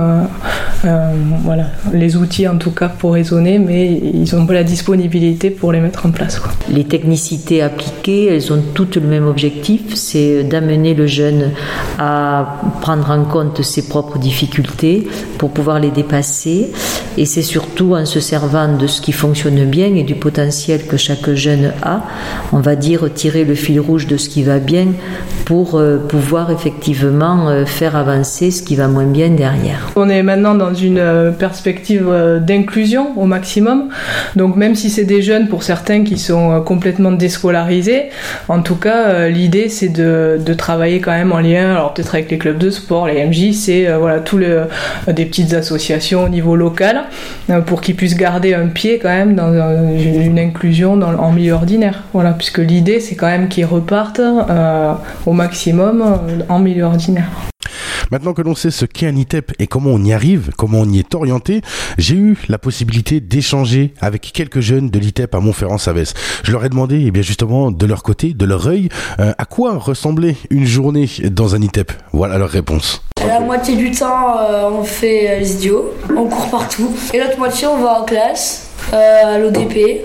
voilà, 1.44 1.66
les 1.92 2.16
outils 2.16 2.48
en 2.48 2.58
tout 2.58 2.72
cas 2.72 2.90
pour 2.90 3.13
raisonner, 3.13 3.60
mais 3.60 3.92
ils 3.92 4.36
ont 4.36 4.48
pas 4.48 4.54
la 4.54 4.63
disponibilité 4.63 5.52
pour 5.52 5.72
les 5.72 5.82
mettre 5.82 6.08
en 6.08 6.12
place. 6.12 6.23
Les 6.70 6.84
technicités 6.86 7.62
appliquées, 7.62 8.27
elles 8.27 8.51
ont 8.53 8.62
toutes 8.74 8.96
le 8.96 9.08
même 9.08 9.27
objectif, 9.27 9.82
c'est 9.96 10.44
d'amener 10.44 10.94
le 10.94 11.08
jeune 11.08 11.51
à 12.00 12.60
prendre 12.82 13.10
en 13.12 13.24
compte 13.24 13.62
ses 13.62 13.88
propres 13.88 14.18
difficultés 14.18 15.08
pour 15.38 15.51
pouvoir 15.51 15.80
les 15.80 15.92
dépasser. 15.92 16.72
Et 17.18 17.25
c'est 17.25 17.44
surtout 17.44 17.94
en 17.94 18.06
se 18.06 18.20
servant 18.20 18.75
de 18.75 18.88
ce 18.88 19.01
qui 19.01 19.12
fonctionne 19.12 19.65
bien 19.65 19.94
et 19.96 20.03
du 20.03 20.15
potentiel 20.15 20.86
que 20.88 20.98
chaque 20.98 21.30
jeune 21.34 21.72
a, 21.84 22.01
on 22.51 22.60
va 22.60 22.75
dire 22.75 23.13
tirer 23.13 23.46
le 23.46 23.53
fil 23.56 23.80
rouge 23.80 24.08
de 24.08 24.18
ce 24.18 24.30
qui 24.30 24.44
va 24.44 24.60
bien 24.60 24.88
pour 25.46 25.75
euh, 25.75 25.98
pouvoir 25.98 26.51
effectivement 26.51 27.50
euh, 27.50 27.65
faire 27.65 27.96
avancer 27.96 28.50
ce 28.50 28.63
qui 28.63 28.75
va 28.75 28.88
moins 28.88 29.06
bien 29.06 29.30
derrière. 29.30 29.92
On 29.96 30.10
est 30.10 30.24
maintenant 30.24 30.56
dans 30.56 30.74
une 30.74 30.98
euh, 30.98 31.32
perspective 31.32 32.10
d'inclusion 32.42 33.12
au 33.18 33.25
maximum. 33.25 33.89
Donc 34.36 34.56
même 34.56 34.75
si 34.75 34.89
c'est 34.89 35.03
des 35.03 35.22
jeunes 35.22 35.48
pour 35.48 35.63
certains 35.63 36.03
qui 36.03 36.12
sont 36.20 36.51
euh, 36.51 36.60
complètement 36.60 37.12
déscolarisés. 37.12 38.10
En 38.48 38.62
tout 38.62 38.75
cas, 38.75 39.08
euh, 39.08 39.29
l'idée 39.29 39.70
c'est 39.70 39.89
de, 39.89 40.53
travailler 40.58 41.01
quand 41.01 41.12
même 41.12 41.32
en 41.32 41.39
lien, 41.39 41.72
alors 41.72 41.93
peut-être 41.93 42.13
avec 42.13 42.29
les 42.29 42.38
clubs 42.38 42.58
de 42.58 42.70
sport, 42.70 43.08
les 43.08 43.25
MJ, 43.25 43.53
c'est 43.53 43.88
euh, 43.88 43.98
voilà 43.98 44.20
tous 44.20 44.38
les 44.38 44.63
des 45.08 45.25
petites 45.25 45.53
associations 45.53 46.24
au 46.24 46.29
niveau 46.29 46.55
local 46.55 47.03
pour 47.65 47.82
qu'ils 47.82 47.96
puissent 47.96 48.15
garder 48.15 48.53
un 48.53 48.67
pied 48.67 49.00
quand 49.00 49.10
même 49.10 49.36
dans 49.36 49.51
une 49.51 50.39
inclusion 50.39 50.93
en 51.01 51.32
milieu 51.32 51.53
ordinaire. 51.53 52.03
Voilà, 52.13 52.32
puisque 52.32 52.60
l'idée 52.60 53.00
c'est 53.00 53.15
quand 53.15 53.27
même 53.27 53.50
qu'ils 53.50 53.65
repartent 53.65 54.22
au 55.25 55.34
maximum 55.34 56.20
en 56.50 56.60
milieu 56.60 56.84
ordinaire. 56.84 57.53
Maintenant 58.12 58.34
que 58.34 58.42
l'on 58.42 58.56
sait 58.56 58.72
ce 58.72 58.86
qu'est 58.86 59.08
un 59.08 59.16
ITEP 59.16 59.54
et 59.60 59.68
comment 59.68 59.92
on 59.92 60.04
y 60.04 60.14
arrive, 60.14 60.52
comment 60.58 60.80
on 60.80 60.90
y 60.90 61.00
est 61.00 61.16
orienté, 61.16 61.62
j'ai 61.98 62.16
eu 62.16 62.38
la 62.50 62.58
possibilité 62.58 63.20
d'échanger 63.20 63.94
avec 64.02 64.32
quelques 64.34 64.60
jeunes 64.60 64.90
de 64.90 65.00
l'ITEP 65.00 65.34
à 65.36 65.40
Montferrand-Savès. 65.40 66.14
Je 66.44 66.52
leur 66.52 66.64
ai 66.66 66.70
demandé, 66.70 67.04
eh 67.06 67.12
bien 67.12 67.22
justement, 67.22 67.72
de 67.72 67.86
leur 67.86 68.04
côté, 68.04 68.34
de 68.34 68.46
leur 68.46 68.68
œil, 68.68 68.90
euh, 69.20 69.34
à 69.38 69.46
quoi 69.46 69.78
ressemblait 69.78 70.36
une 70.50 70.66
journée 70.66 71.10
dans 71.32 71.56
un 71.56 71.62
ITEP. 71.62 71.92
Voilà 72.12 72.38
leur 72.38 72.50
réponse. 72.50 73.02
La 73.26 73.40
moitié 73.40 73.76
du 73.76 73.92
temps, 73.92 74.38
euh, 74.38 74.70
on 74.70 74.84
fait 74.84 75.30
euh, 75.30 75.40
les 75.40 75.54
idiots, 75.54 75.94
on 76.16 76.26
court 76.26 76.50
partout. 76.50 76.92
Et 77.14 77.20
l'autre 77.20 77.38
moitié, 77.38 77.68
on 77.68 77.82
va 77.82 78.02
en 78.02 78.04
classe, 78.04 78.70
à 78.92 79.40
l'ODP. 79.40 80.02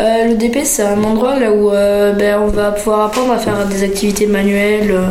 Euh, 0.00 0.28
le 0.28 0.34
DP, 0.36 0.60
c'est 0.64 0.82
un 0.82 1.02
endroit 1.04 1.38
là 1.38 1.52
où 1.52 1.70
euh, 1.70 2.12
ben, 2.12 2.40
on 2.40 2.46
va 2.48 2.72
pouvoir 2.72 3.06
apprendre 3.06 3.32
à 3.32 3.38
faire 3.38 3.66
des 3.66 3.82
activités 3.82 4.26
manuelles 4.26 4.90
euh, 4.90 5.08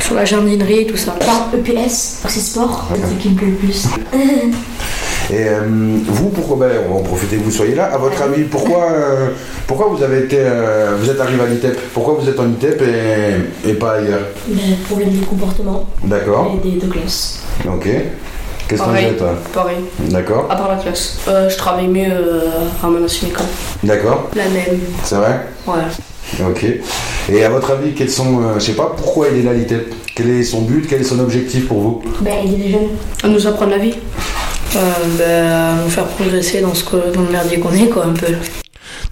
sur 0.00 0.14
la 0.14 0.24
jardinerie 0.24 0.80
et 0.80 0.86
tout 0.86 0.96
ça. 0.96 1.12
Par 1.12 1.50
EPS, 1.54 2.22
c'est 2.28 2.40
sport, 2.40 2.88
c'est 2.94 3.18
qui 3.18 3.30
me 3.30 3.34
plaît 3.34 3.48
le 3.48 3.54
plus. 3.54 3.86
Et 5.32 5.46
vous, 6.08 6.30
pourquoi 6.30 6.56
ben, 6.66 6.70
on 6.88 6.94
va 6.94 7.00
en 7.00 7.02
profiter 7.04 7.36
que 7.36 7.44
vous 7.44 7.52
soyez 7.52 7.76
là. 7.76 7.84
À 7.84 7.98
votre 7.98 8.20
avis, 8.20 8.42
pourquoi, 8.42 8.88
pourquoi 9.68 9.86
vous 9.86 10.02
avez 10.02 10.24
été, 10.24 10.38
vous 10.98 11.08
êtes 11.08 11.20
arrivé 11.20 11.40
à 11.40 11.46
l'ITEP 11.46 11.78
Pourquoi 11.94 12.14
vous 12.14 12.28
êtes 12.28 12.40
en 12.40 12.48
ITEP 12.48 12.82
et, 12.82 13.68
et 13.70 13.74
pas 13.74 13.92
ailleurs? 13.98 14.22
Ben, 14.48 14.58
Problème 14.88 15.10
de 15.20 15.24
comportement. 15.24 15.86
D'accord. 16.02 16.58
Et 16.64 16.68
des, 16.68 16.84
de 16.84 16.90
classe. 16.90 17.44
Ok. 17.64 17.86
Qu'est-ce 18.70 18.82
que 18.82 19.08
tu 19.10 19.16
toi 19.16 19.34
Pareil. 19.52 19.78
D'accord. 19.98 20.46
À 20.48 20.54
part 20.54 20.68
la 20.68 20.76
classe. 20.76 21.18
Euh, 21.26 21.48
je 21.48 21.56
travaille 21.56 21.88
mieux 21.88 22.06
euh, 22.08 22.42
à 22.80 22.86
mon 22.86 23.04
ancienne 23.04 23.32
école. 23.32 23.46
D'accord. 23.82 24.30
La 24.36 24.44
même. 24.44 24.78
C'est 25.02 25.16
vrai 25.16 25.40
Ouais. 25.66 26.46
Ok. 26.48 26.64
Et 27.32 27.44
à 27.44 27.48
votre 27.48 27.72
avis, 27.72 27.94
quels 27.94 28.10
sont, 28.10 28.40
euh, 28.40 28.54
je 28.54 28.60
sais 28.60 28.74
pas, 28.74 28.94
pourquoi 28.96 29.26
il 29.32 29.40
est 29.40 29.42
là 29.42 29.54
l'ITEP 29.54 29.92
Quel 30.14 30.30
est 30.30 30.44
son 30.44 30.60
but? 30.60 30.86
Quel 30.88 31.00
est 31.00 31.04
son 31.04 31.18
objectif 31.18 31.66
pour 31.66 31.80
vous? 31.80 32.02
Ben, 32.20 32.34
il 32.44 32.66
est 32.66 32.70
jeunes. 32.70 32.88
À 33.24 33.26
nous 33.26 33.44
apprendre 33.44 33.72
la 33.72 33.78
vie. 33.78 33.94
Euh, 34.76 34.78
ben, 35.18 35.80
à 35.80 35.82
nous 35.82 35.90
faire 35.90 36.06
progresser 36.06 36.60
dans, 36.60 36.72
ce 36.72 36.84
que, 36.84 37.12
dans 37.12 37.22
le 37.22 37.30
merdier 37.32 37.58
qu'on 37.58 37.72
est, 37.72 37.88
quoi, 37.88 38.04
un 38.04 38.12
peu 38.12 38.28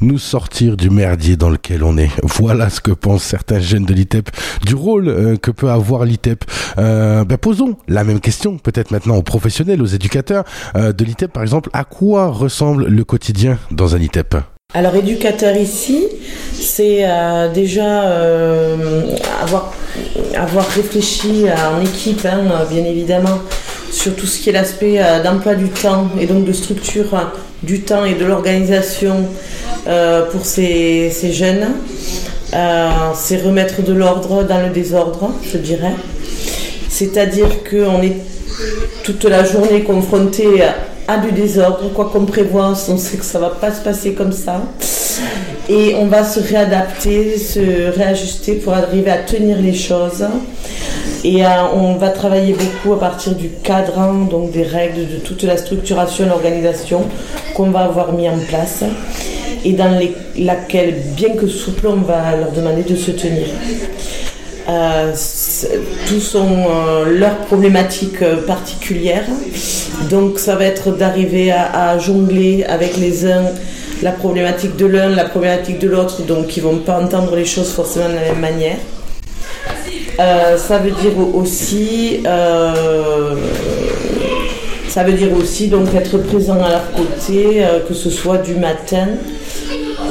nous 0.01 0.19
sortir 0.19 0.77
du 0.77 0.91
merdier 0.91 1.37
dans 1.37 1.51
lequel 1.51 1.83
on 1.85 1.97
est. 1.97 2.11
Voilà 2.23 2.71
ce 2.71 2.81
que 2.81 2.91
pensent 2.91 3.25
certains 3.25 3.61
jeunes 3.61 3.85
de 3.85 3.95
l'ITEP 3.95 4.31
du 4.65 4.75
rôle 4.75 5.09
euh, 5.09 5.37
que 5.37 5.51
peut 5.51 5.71
avoir 5.71 6.05
l'ITEP. 6.05 6.45
Euh, 6.79 7.25
ben 7.25 7.39
posons 7.39 7.77
la 7.89 8.05
même 8.05 8.21
question, 8.21 8.59
peut-être 8.59 8.91
maintenant 8.91 9.17
aux 9.17 9.23
professionnels, 9.23 9.83
aux 9.83 9.87
éducateurs 9.87 10.45
euh, 10.77 10.93
de 10.93 11.05
l'ITEP 11.05 11.33
par 11.33 11.43
exemple. 11.43 11.71
À 11.73 11.85
quoi 11.85 12.29
ressemble 12.29 12.87
le 12.87 13.05
quotidien 13.05 13.59
dans 13.71 13.95
un 13.95 14.01
ITEP 14.01 14.37
alors 14.75 14.95
éducateur 14.97 15.57
ici, 15.57 16.05
c'est 16.53 17.03
déjà 17.55 18.03
avoir, 19.41 19.73
réfléchi 20.77 21.47
en 21.49 21.81
équipe, 21.81 22.27
hein, 22.27 22.67
bien 22.71 22.85
évidemment, 22.85 23.39
sur 23.91 24.15
tout 24.15 24.27
ce 24.27 24.39
qui 24.39 24.51
est 24.51 24.53
l'aspect 24.53 25.01
d'emploi 25.25 25.55
du 25.55 25.71
temps 25.71 26.09
et 26.21 26.27
donc 26.27 26.45
de 26.45 26.53
structure 26.53 27.15
du 27.63 27.81
temps 27.81 28.05
et 28.05 28.15
de 28.15 28.25
l'organisation 28.25 29.27
euh, 29.87 30.31
pour 30.31 30.45
ces, 30.45 31.11
jeunes. 31.33 31.69
Euh, 32.55 32.89
c'est 33.15 33.43
remettre 33.43 33.83
de 33.83 33.93
l'ordre 33.93 34.45
dans 34.45 34.61
le 34.61 34.71
désordre, 34.71 35.33
je 35.53 35.59
dirais. 35.59 35.95
C'est-à-dire 36.89 37.49
qu'on 37.69 38.03
est 38.03 38.17
toute 39.05 39.25
la 39.25 39.45
journée 39.45 39.83
confronté 39.83 40.63
à 41.07 41.17
du 41.19 41.33
désordre, 41.33 41.91
quoi 41.95 42.11
qu'on 42.13 42.27
prévoit, 42.27 42.75
on 42.89 42.99
sait 42.99 43.17
que 43.17 43.25
ça 43.25 43.39
va 43.39 43.49
pas 43.49 43.73
se 43.73 43.81
passer 43.81 44.13
comme 44.13 44.33
ça. 44.33 44.63
Et 45.69 45.95
on 45.97 46.07
va 46.07 46.25
se 46.25 46.41
réadapter, 46.41 47.39
se 47.39 47.91
réajuster 47.97 48.55
pour 48.55 48.75
arriver 48.75 49.11
à 49.11 49.19
tenir 49.19 49.59
les 49.61 49.75
choses. 49.75 50.25
Et 51.25 51.45
euh, 51.45 51.49
on 51.75 51.95
va 51.97 52.11
travailler 52.11 52.55
beaucoup 52.55 52.95
à 52.95 53.01
partir 53.01 53.35
du 53.35 53.51
cadre, 53.63 54.27
donc 54.31 54.53
des 54.53 54.63
règles, 54.63 55.09
de 55.09 55.19
toute 55.19 55.43
la 55.43 55.57
structuration, 55.57 56.27
l'organisation 56.27 57.03
qu'on 57.55 57.71
va 57.71 57.81
avoir 57.81 58.13
mis 58.13 58.29
en 58.29 58.39
place 58.49 58.85
et 59.65 59.73
dans 59.73 59.99
laquelle, 60.37 60.95
bien 61.17 61.31
que 61.31 61.47
souple, 61.47 61.89
on 61.89 62.03
va 62.03 62.37
leur 62.37 62.53
demander 62.53 62.83
de 62.83 62.97
se 62.97 63.11
tenir. 63.11 63.47
Euh, 64.69 65.13
tous 66.07 66.35
ont 66.35 66.67
euh, 66.69 67.19
leurs 67.19 67.39
problématiques 67.39 68.23
euh, 68.23 68.47
particulières. 68.47 69.25
Donc 70.11 70.39
ça 70.39 70.57
va 70.57 70.65
être 70.65 70.91
d'arriver 70.91 71.51
à, 71.51 71.99
jongler 71.99 72.65
avec 72.65 72.97
les 72.99 73.27
uns 73.27 73.45
la 74.03 74.13
problématique 74.13 74.77
de 74.77 74.87
l'un, 74.87 75.09
la 75.09 75.25
problématique 75.25 75.81
de 75.81 75.89
l'autre, 75.89 76.23
donc 76.23 76.57
ils 76.57 76.63
vont 76.63 76.79
pas 76.79 77.01
entendre 77.01 77.35
les 77.35 77.45
choses 77.45 77.73
forcément 77.73 78.09
de 78.09 78.15
la 78.15 78.21
même 78.21 78.41
manière. 78.41 78.77
Euh, 80.21 80.57
ça 80.57 80.79
veut 80.79 80.91
dire 80.91 81.13
aussi, 81.35 82.21
euh, 82.27 83.35
ça 84.89 85.05
veut 85.05 85.13
dire 85.13 85.29
aussi 85.33 85.69
donc 85.69 85.95
être 85.95 86.19
présent 86.19 86.61
à 86.61 86.69
leur 86.71 86.91
côté, 86.93 87.63
euh, 87.65 87.81
que 87.87 87.95
ce 87.95 88.11
soit 88.11 88.39
du 88.39 88.55
matin, 88.55 89.07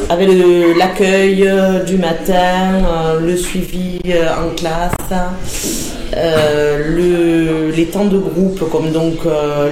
avec 0.09 0.29
l'accueil 0.77 1.45
du 1.85 1.97
matin, 1.97 3.19
le 3.21 3.35
suivi 3.35 3.99
en 4.41 4.55
classe, 4.55 4.93
le- 6.15 7.71
les 7.75 7.85
temps 7.87 8.05
de 8.05 8.17
groupe 8.17 8.69
comme 8.71 8.91
donc 8.91 9.15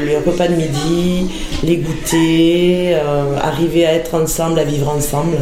les 0.05 0.17
repas 0.17 0.49
de 0.49 0.55
midi, 0.55 1.27
les 1.63 1.77
goûters, 1.77 2.99
arriver 3.41 3.85
à 3.85 3.93
être 3.93 4.15
ensemble, 4.15 4.59
à 4.59 4.65
vivre 4.65 4.89
ensemble. 4.89 5.37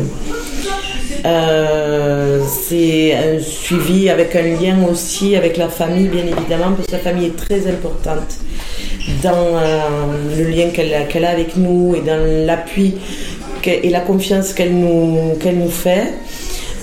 Euh, 1.25 2.41
c'est 2.45 3.13
un 3.13 3.39
suivi 3.39 4.09
avec 4.09 4.35
un 4.35 4.41
lien 4.41 4.85
aussi 4.89 5.35
avec 5.35 5.57
la 5.57 5.69
famille, 5.69 6.09
bien 6.09 6.23
évidemment, 6.25 6.73
parce 6.75 6.87
que 6.87 6.91
la 6.93 6.99
famille 6.99 7.27
est 7.27 7.37
très 7.37 7.67
importante 7.67 8.37
dans 9.21 9.31
euh, 9.55 9.79
le 10.37 10.43
lien 10.49 10.67
qu'elle 10.69 10.93
a, 11.25 11.29
avec 11.29 11.55
nous 11.55 11.95
et 11.95 12.01
dans 12.01 12.45
l'appui 12.45 12.95
et 13.65 13.89
la 13.89 14.01
confiance 14.01 14.53
qu'elle 14.53 14.73
nous, 14.73 15.35
nous 15.41 15.69
fait. 15.69 16.13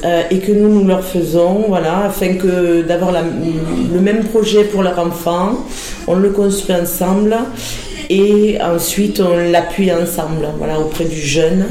euh, 0.04 0.22
et 0.30 0.38
que 0.38 0.52
nous 0.52 0.68
nous 0.68 0.86
leur 0.86 1.04
faisons, 1.04 1.66
voilà, 1.68 2.06
afin 2.06 2.34
que 2.34 2.80
d'avoir 2.82 3.12
le 3.12 4.00
même 4.00 4.24
projet 4.24 4.64
pour 4.64 4.82
leur 4.82 4.98
enfant, 4.98 5.66
on 6.06 6.14
le 6.14 6.30
construit 6.30 6.74
ensemble 6.74 7.36
et 8.10 8.58
ensuite 8.60 9.20
on 9.20 9.36
l'appuie 9.50 9.92
ensemble, 9.92 10.48
voilà, 10.58 10.80
auprès 10.80 11.04
du 11.04 11.20
jeune. 11.20 11.66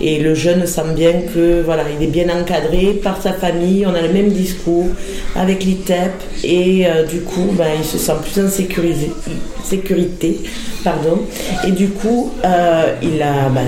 Et 0.00 0.18
le 0.18 0.34
jeune 0.34 0.66
sent 0.66 0.94
bien 0.94 1.12
que 1.32 1.62
voilà, 1.64 1.84
il 1.98 2.04
est 2.04 2.10
bien 2.10 2.26
encadré 2.28 2.98
par 3.02 3.22
sa 3.22 3.32
famille, 3.32 3.86
on 3.86 3.94
a 3.94 4.02
le 4.02 4.12
même 4.12 4.28
discours 4.28 4.88
avec 5.36 5.64
l'ITEP 5.64 6.12
et 6.44 6.86
euh, 6.86 7.04
du 7.04 7.20
coup, 7.20 7.52
ben, 7.52 7.68
il 7.78 7.84
se 7.84 7.98
sent 7.98 8.12
plus 8.20 8.44
en 8.44 8.48
sécurité, 8.50 10.40
pardon. 10.84 11.20
Et 11.66 11.70
du 11.70 11.88
coup, 11.88 12.32
euh, 12.44 12.92
il 13.00 13.22
a, 13.22 13.48
ben, 13.48 13.64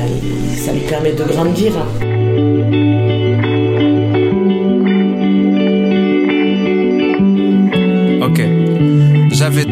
ça 0.57 0.73
lui 0.73 0.81
permet 0.81 1.13
de 1.13 1.23
grandir. 1.23 1.73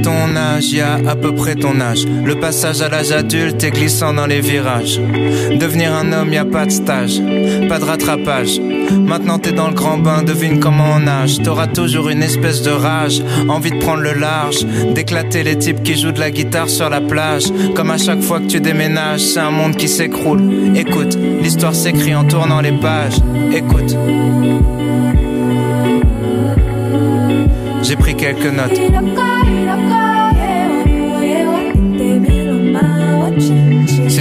Ton 0.06 0.36
âge, 0.36 0.72
y 0.72 0.80
a 0.80 1.00
à 1.04 1.16
peu 1.16 1.34
près 1.34 1.56
ton 1.56 1.80
âge. 1.80 2.06
Le 2.24 2.36
passage 2.36 2.80
à 2.80 2.88
l'âge 2.88 3.10
adulte 3.10 3.64
est 3.64 3.72
glissant 3.72 4.12
dans 4.14 4.26
les 4.26 4.40
virages. 4.40 5.00
Devenir 5.58 5.92
un 5.92 6.12
homme, 6.12 6.32
y 6.32 6.36
a 6.36 6.44
pas 6.44 6.64
de 6.64 6.70
stage, 6.70 7.20
pas 7.68 7.80
de 7.80 7.84
rattrapage. 7.84 8.60
Maintenant 8.60 9.40
t'es 9.40 9.50
dans 9.50 9.66
le 9.66 9.74
grand 9.74 9.98
bain, 9.98 10.22
devine 10.22 10.60
comment 10.60 10.92
on 10.94 11.00
nage. 11.00 11.42
T'auras 11.42 11.66
toujours 11.66 12.08
une 12.08 12.22
espèce 12.22 12.62
de 12.62 12.70
rage, 12.70 13.20
envie 13.48 13.72
de 13.72 13.78
prendre 13.78 14.02
le 14.02 14.12
large, 14.12 14.64
d'éclater 14.94 15.42
les 15.42 15.58
types 15.58 15.82
qui 15.82 16.00
jouent 16.00 16.12
de 16.12 16.20
la 16.20 16.30
guitare 16.30 16.68
sur 16.68 16.88
la 16.88 17.00
plage. 17.00 17.46
Comme 17.74 17.90
à 17.90 17.98
chaque 17.98 18.22
fois 18.22 18.38
que 18.38 18.46
tu 18.46 18.60
déménages, 18.60 19.22
c'est 19.22 19.40
un 19.40 19.50
monde 19.50 19.74
qui 19.74 19.88
s'écroule. 19.88 20.40
Écoute, 20.76 21.18
l'histoire 21.42 21.74
s'écrit 21.74 22.14
en 22.14 22.22
tournant 22.22 22.60
les 22.60 22.78
pages. 22.78 23.16
Écoute. 23.52 23.96
J'ai 27.82 27.96
pris 27.96 28.14
quelques 28.14 28.52
notes. 28.52 29.35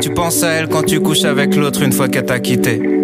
Tu 0.00 0.10
penses 0.10 0.42
à 0.42 0.52
elle 0.52 0.68
quand 0.68 0.84
tu 0.84 1.00
couches 1.00 1.24
avec 1.24 1.56
l'autre 1.56 1.82
une 1.82 1.92
fois 1.92 2.08
qu'elle 2.08 2.24
t'a 2.24 2.38
quitté. 2.38 3.01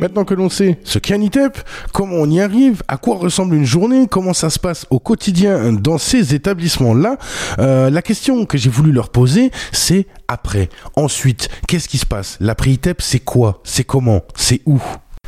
Maintenant 0.00 0.24
que 0.24 0.32
l'on 0.32 0.48
sait 0.48 0.78
ce 0.82 0.98
qu'est 0.98 1.12
un 1.12 1.20
ITEP, 1.20 1.58
comment 1.92 2.16
on 2.16 2.30
y 2.30 2.40
arrive, 2.40 2.82
à 2.88 2.96
quoi 2.96 3.16
ressemble 3.16 3.54
une 3.54 3.66
journée, 3.66 4.06
comment 4.10 4.32
ça 4.32 4.48
se 4.48 4.58
passe 4.58 4.86
au 4.88 4.98
quotidien 4.98 5.74
dans 5.74 5.98
ces 5.98 6.34
établissements-là, 6.34 7.18
euh, 7.58 7.90
la 7.90 8.00
question 8.00 8.46
que 8.46 8.56
j'ai 8.56 8.70
voulu 8.70 8.92
leur 8.92 9.10
poser, 9.10 9.50
c'est 9.72 10.06
après. 10.26 10.70
Ensuite, 10.96 11.50
qu'est-ce 11.68 11.86
qui 11.86 11.98
se 11.98 12.06
passe? 12.06 12.38
L'après-ITEP, 12.40 13.02
c'est 13.02 13.18
quoi? 13.18 13.60
C'est 13.62 13.84
comment? 13.84 14.22
C'est 14.34 14.62
où? 14.64 14.80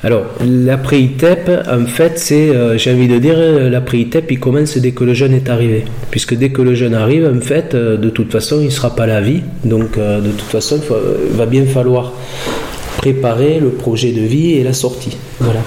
Alors, 0.03 0.25
l'après-ITEP, 0.41 1.51
en 1.71 1.85
fait, 1.85 2.19
c'est, 2.19 2.49
euh, 2.49 2.79
j'ai 2.79 2.95
envie 2.95 3.09
de 3.09 3.19
dire, 3.19 3.35
euh, 3.37 3.69
l'après-ITEP, 3.69 4.31
il 4.31 4.41
commence 4.41 4.79
dès 4.79 4.93
que 4.93 5.05
le 5.05 5.13
jeune 5.13 5.35
est 5.35 5.51
arrivé. 5.51 5.85
Puisque 6.11 6.35
dès 6.35 6.49
que 6.49 6.63
le 6.63 6.75
jeune 6.75 6.95
arrive, 6.95 7.31
en 7.31 7.43
fait, 7.43 7.77
de 7.77 8.09
toute 8.09 8.33
façon, 8.33 8.59
il 8.61 8.67
ne 8.67 8.71
sera 8.71 8.97
pas 8.97 9.07
la 9.07 9.21
vie. 9.21 9.43
Donc, 9.65 9.99
de 9.99 10.31
toute 10.31 10.49
façon, 10.49 10.81
il 11.31 11.37
va 11.37 11.45
bien 11.45 11.67
falloir 11.67 12.15
préparer 13.03 13.59
le 13.59 13.71
projet 13.71 14.13
de 14.13 14.21
vie 14.21 14.53
et 14.53 14.63
la 14.63 14.73
sortie. 14.73 15.17
Voilà. 15.41 15.61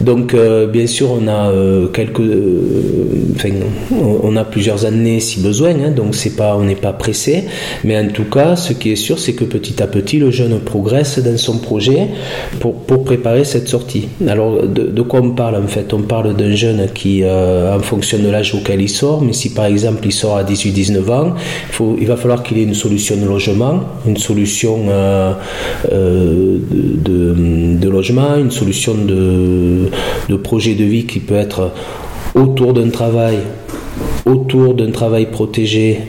Donc, 0.00 0.32
euh, 0.32 0.68
bien 0.68 0.86
sûr, 0.86 1.10
on 1.10 1.26
a 1.26 1.50
euh, 1.50 1.88
quelques, 1.88 2.20
euh, 2.20 3.32
enfin, 3.34 3.50
on 3.90 4.36
a 4.36 4.44
plusieurs 4.44 4.84
années 4.84 5.18
si 5.18 5.40
besoin. 5.40 5.70
hein, 5.70 5.90
donc, 5.90 6.14
c'est 6.14 6.36
pas, 6.36 6.56
on 6.56 6.62
n'est 6.62 6.76
pas 6.76 6.92
pressé. 6.92 7.44
Mais 7.82 7.98
en 7.98 8.06
tout 8.08 8.24
cas, 8.24 8.54
ce 8.54 8.72
qui 8.72 8.92
est 8.92 8.96
sûr, 8.96 9.18
c'est 9.18 9.32
que 9.32 9.44
petit 9.44 9.82
à 9.82 9.88
petit, 9.88 10.18
le 10.18 10.30
jeune 10.30 10.60
progresse 10.60 11.18
dans 11.18 11.36
son 11.36 11.58
projet 11.58 12.08
pour, 12.60 12.74
pour 12.74 13.02
préparer 13.04 13.44
cette 13.44 13.68
sortie. 13.68 14.08
Alors, 14.28 14.62
de, 14.62 15.02
quoi 15.02 15.20
on 15.20 15.30
parle 15.30 15.56
en 15.56 15.66
fait? 15.66 15.92
On 15.92 16.02
parle 16.02 16.36
d'un 16.36 16.54
jeune 16.54 16.86
qui, 16.94 17.24
en 17.24 17.80
fonction 17.80 18.18
de 18.18 18.28
l'âge 18.28 18.54
auquel 18.54 18.80
il 18.80 18.88
sort, 18.88 19.22
mais 19.22 19.32
si 19.32 19.52
par 19.52 19.66
exemple 19.66 20.00
il 20.04 20.12
sort 20.12 20.36
à 20.36 20.44
18-19 20.44 21.10
ans, 21.10 21.34
faut, 21.70 21.96
il 22.00 22.06
va 22.06 22.16
falloir 22.16 22.42
qu'il 22.42 22.58
ait 22.58 22.62
une 22.62 22.74
solution 22.74 23.16
de 23.16 23.24
logement, 23.26 23.80
une 24.06 24.16
solution 24.16 24.86
de, 26.70 27.88
logement, 27.88 28.36
une 28.36 28.50
solution 28.50 28.94
de, 28.94 29.90
de 30.28 30.36
projet 30.36 30.74
de 30.74 30.84
vie 30.84 31.06
qui 31.06 31.20
peut 31.20 31.36
être 31.36 31.72
autour 32.34 32.72
d'un 32.74 32.90
travail, 32.90 33.38
autour 34.26 34.74
d'un 34.74 34.90
travail 34.90 35.30
protégé, 35.30 36.00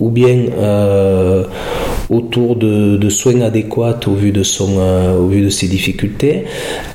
ou 0.00 0.10
bien 0.10 0.46
euh, 0.58 1.44
autour 2.10 2.56
de, 2.56 3.08
soins 3.08 3.40
adéquats 3.40 4.00
au 4.06 4.14
vu 4.14 4.32
de, 4.32 4.42
son, 4.42 4.78
euh, 4.78 5.18
au 5.18 5.28
vu 5.28 5.42
de 5.42 5.50
ses 5.50 5.66
difficultés. 5.66 6.44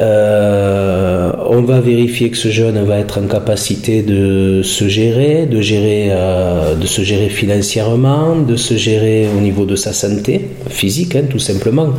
Euh, 0.02 1.32
on 1.50 1.62
va 1.62 1.82
vérifier 1.82 2.30
que 2.30 2.38
ce 2.38 2.50
jeune 2.50 2.84
va 2.84 3.00
être 3.00 3.20
en 3.20 3.28
capacité 3.28 4.02
de 4.02 4.62
se 4.64 4.88
gérer, 4.88 5.46
de, 5.46 5.62
gérer, 5.62 6.08
euh, 6.10 6.76
de 6.76 6.86
se 6.88 7.02
gérer 7.04 7.30
financièrement, 7.30 8.36
de 8.36 8.56
se 8.56 8.76
gérer 8.76 9.28
au 9.36 9.42
niveau 9.42 9.66
de 9.66 9.76
sa 9.76 9.94
santé 9.94 10.50
physique, 10.70 11.16
hein, 11.16 11.24
tout 11.30 11.40
simplement, 11.40 11.90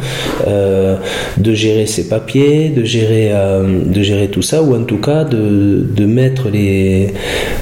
de 0.47 1.55
gérer 1.55 1.87
ses 1.87 2.09
papiers, 2.09 2.71
de 2.71 2.85
gérer, 2.85 3.33
de 3.87 4.03
gérer 4.03 4.29
tout 4.29 4.43
ça, 4.43 4.63
ou 4.63 4.75
en 4.75 4.85
tout 4.85 4.99
cas 4.99 5.25
de, 5.25 5.87
de 5.89 6.07
mettre 6.07 6.49
les, 6.49 7.09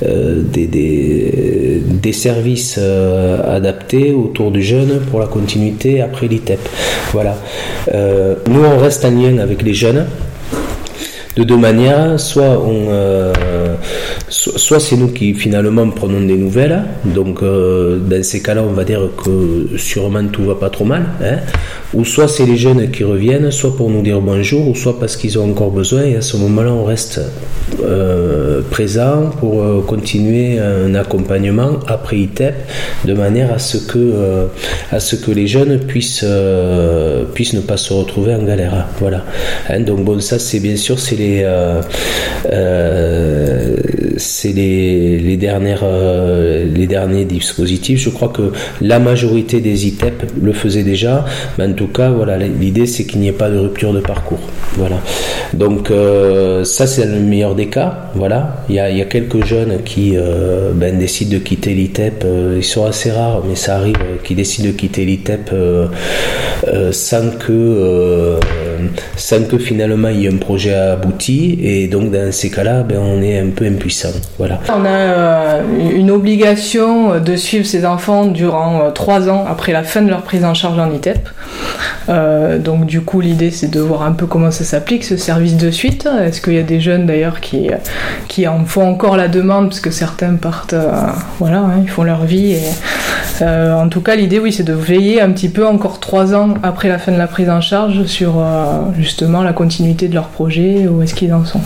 des, 0.02 0.66
des, 0.66 1.71
des 1.84 2.12
services 2.12 2.78
adaptés 2.78 4.12
autour 4.12 4.50
du 4.50 4.62
jeune 4.62 5.00
pour 5.10 5.20
la 5.20 5.26
continuité 5.26 6.00
après 6.00 6.28
l'ITEP. 6.28 6.60
Voilà. 7.12 7.36
Euh, 7.94 8.34
nous, 8.48 8.64
on 8.64 8.78
reste 8.78 9.04
en 9.04 9.10
lien 9.10 9.38
avec 9.38 9.62
les 9.62 9.74
jeunes 9.74 10.06
de 11.36 11.44
deux 11.44 11.56
manières. 11.56 12.18
Soit 12.18 12.58
on, 12.58 12.86
euh, 12.90 13.32
soit 14.28 14.80
c'est 14.80 14.96
nous 14.96 15.08
qui 15.08 15.34
finalement 15.34 15.88
prenons 15.90 16.20
des 16.20 16.36
nouvelles. 16.36 16.84
Donc 17.04 17.42
euh, 17.42 17.98
dans 17.98 18.22
ces 18.22 18.42
cas-là, 18.42 18.62
on 18.62 18.72
va 18.72 18.84
dire 18.84 19.08
que 19.22 19.76
sûrement 19.76 20.26
tout 20.28 20.44
va 20.44 20.54
pas 20.54 20.70
trop 20.70 20.84
mal. 20.84 21.06
Hein. 21.22 21.38
Ou 21.94 22.04
soit 22.04 22.28
c'est 22.28 22.46
les 22.46 22.56
jeunes 22.56 22.90
qui 22.90 23.04
reviennent, 23.04 23.50
soit 23.50 23.76
pour 23.76 23.90
nous 23.90 24.02
dire 24.02 24.20
bonjour, 24.20 24.68
ou 24.68 24.74
soit 24.74 24.98
parce 24.98 25.16
qu'ils 25.16 25.38
ont 25.38 25.50
encore 25.50 25.70
besoin. 25.70 26.02
Et 26.04 26.16
à 26.16 26.22
ce 26.22 26.36
moment-là, 26.38 26.72
on 26.72 26.84
reste 26.84 27.20
euh, 27.82 28.62
présent 28.70 29.30
pour 29.40 29.62
euh, 29.62 29.82
continuer 29.86 30.58
un 30.58 30.94
accompagnement 30.94 31.78
après 31.86 32.18
ITEP, 32.18 32.54
de 33.04 33.14
manière 33.14 33.52
à 33.52 33.58
ce 33.58 33.78
que, 33.78 34.48
à 34.90 35.00
ce 35.00 35.16
que 35.16 35.30
les 35.30 35.46
jeunes 35.46 35.78
puissent, 35.78 36.24
puissent 37.34 37.54
ne 37.54 37.60
pas 37.60 37.76
se 37.76 37.92
retrouver 37.92 38.34
en 38.34 38.42
galère. 38.42 38.86
Voilà. 38.98 39.24
Hein, 39.68 39.80
donc 39.80 40.04
bon, 40.04 40.20
ça 40.20 40.38
c'est 40.38 40.60
bien 40.60 40.76
sûr 40.76 40.98
c'est 40.98 41.16
les 41.16 41.44
c'est 44.22 44.52
les, 44.52 45.18
les, 45.18 45.36
dernières, 45.36 45.82
euh, 45.82 46.64
les 46.72 46.86
derniers 46.86 47.24
dispositifs. 47.24 48.00
Je 48.00 48.10
crois 48.10 48.28
que 48.28 48.52
la 48.80 48.98
majorité 48.98 49.60
des 49.60 49.86
ITEP 49.86 50.22
le 50.40 50.52
faisaient 50.52 50.84
déjà, 50.84 51.24
mais 51.58 51.64
en 51.66 51.72
cas, 51.86 52.10
voilà, 52.10 52.38
l'idée 52.38 52.86
c'est 52.86 53.04
qu'il 53.04 53.20
n'y 53.20 53.28
ait 53.28 53.32
pas 53.32 53.50
de 53.50 53.58
rupture 53.58 53.92
de 53.92 54.00
parcours. 54.00 54.40
Voilà. 54.76 55.00
Donc 55.52 55.90
euh, 55.90 56.64
ça 56.64 56.86
c'est 56.86 57.04
le 57.06 57.20
meilleur 57.20 57.54
des 57.54 57.66
cas. 57.66 58.10
Voilà. 58.14 58.64
Il 58.68 58.74
y 58.74 58.80
a, 58.80 59.04
quelques 59.04 59.44
jeunes 59.44 59.82
qui 59.84 60.12
euh, 60.16 60.72
ben, 60.74 60.98
décident 60.98 61.32
de 61.34 61.38
quitter 61.38 61.74
l'ITEP. 61.74 62.24
ils 62.56 62.64
sont 62.64 62.86
assez 62.86 63.10
rares, 63.10 63.42
mais 63.46 63.56
ça 63.56 63.76
arrive, 63.76 63.96
qui 64.24 64.34
décident 64.34 64.68
de 64.68 64.74
quitter 64.74 65.04
l'ITEP 65.04 65.50
sans 66.92 67.30
que 67.38 68.38
sans 69.16 69.44
que 69.44 69.58
finalement 69.58 70.08
il 70.08 70.20
y 70.20 70.26
ait 70.26 70.32
un 70.32 70.38
projet 70.38 70.74
abouti. 70.74 71.58
Et 71.62 71.88
donc 71.88 72.10
dans 72.10 72.32
ces 72.32 72.50
cas-là, 72.50 72.82
ben, 72.82 72.98
on 72.98 73.22
est 73.22 73.38
un 73.38 73.50
peu 73.50 73.66
impuissant. 73.66 74.10
On 74.38 74.84
a 74.84 74.88
euh, 74.88 75.62
une 75.94 76.10
obligation 76.10 77.20
de 77.20 77.36
suivre 77.36 77.66
ces 77.66 77.86
enfants 77.86 78.26
durant 78.26 78.80
euh, 78.80 78.90
trois 78.90 79.28
ans 79.28 79.44
après 79.48 79.72
la 79.72 79.82
fin 79.82 80.02
de 80.02 80.08
leur 80.08 80.22
prise 80.22 80.44
en 80.44 80.54
charge 80.54 80.78
en 80.78 80.90
ITEP. 80.92 81.28
Euh, 82.08 82.58
donc 82.58 82.86
du 82.86 83.00
coup 83.00 83.20
l'idée 83.20 83.52
c'est 83.52 83.70
de 83.70 83.78
voir 83.78 84.02
un 84.02 84.10
peu 84.10 84.26
comment 84.26 84.50
ça 84.50 84.64
s'applique 84.64 85.04
ce 85.04 85.16
service 85.16 85.56
de 85.56 85.70
suite. 85.70 86.08
Est-ce 86.20 86.40
qu'il 86.40 86.54
y 86.54 86.58
a 86.58 86.64
des 86.64 86.80
jeunes 86.80 87.06
d'ailleurs 87.06 87.40
qui, 87.40 88.48
en 88.48 88.64
font 88.64 88.88
encore 88.88 89.16
la 89.16 89.28
demande? 89.28 89.68
Parce 89.68 89.80
que 89.80 89.90
certains 89.90 90.34
partent, 90.34 90.74
voilà, 91.38 91.58
hein, 91.58 91.80
ils 91.82 91.90
font 91.90 92.02
leur 92.02 92.24
vie. 92.24 92.56
En 93.40 93.88
tout 93.88 94.00
cas 94.00 94.14
l'idée 94.14 94.38
oui 94.38 94.52
c'est 94.52 94.62
de 94.62 94.72
veiller 94.72 95.20
un 95.20 95.30
petit 95.32 95.48
peu 95.48 95.66
encore 95.66 95.98
trois 95.98 96.34
ans 96.34 96.54
après 96.62 96.88
la 96.88 96.98
fin 96.98 97.10
de 97.10 97.18
la 97.18 97.26
prise 97.26 97.50
en 97.50 97.60
charge 97.60 98.04
sur 98.04 98.34
justement 98.98 99.42
la 99.42 99.52
continuité 99.52 100.08
de 100.08 100.14
leur 100.14 100.28
projet, 100.28 100.86
où 100.88 101.02
est-ce 101.02 101.14
qu'ils 101.14 101.32
en 101.32 101.44
sont. 101.44 101.60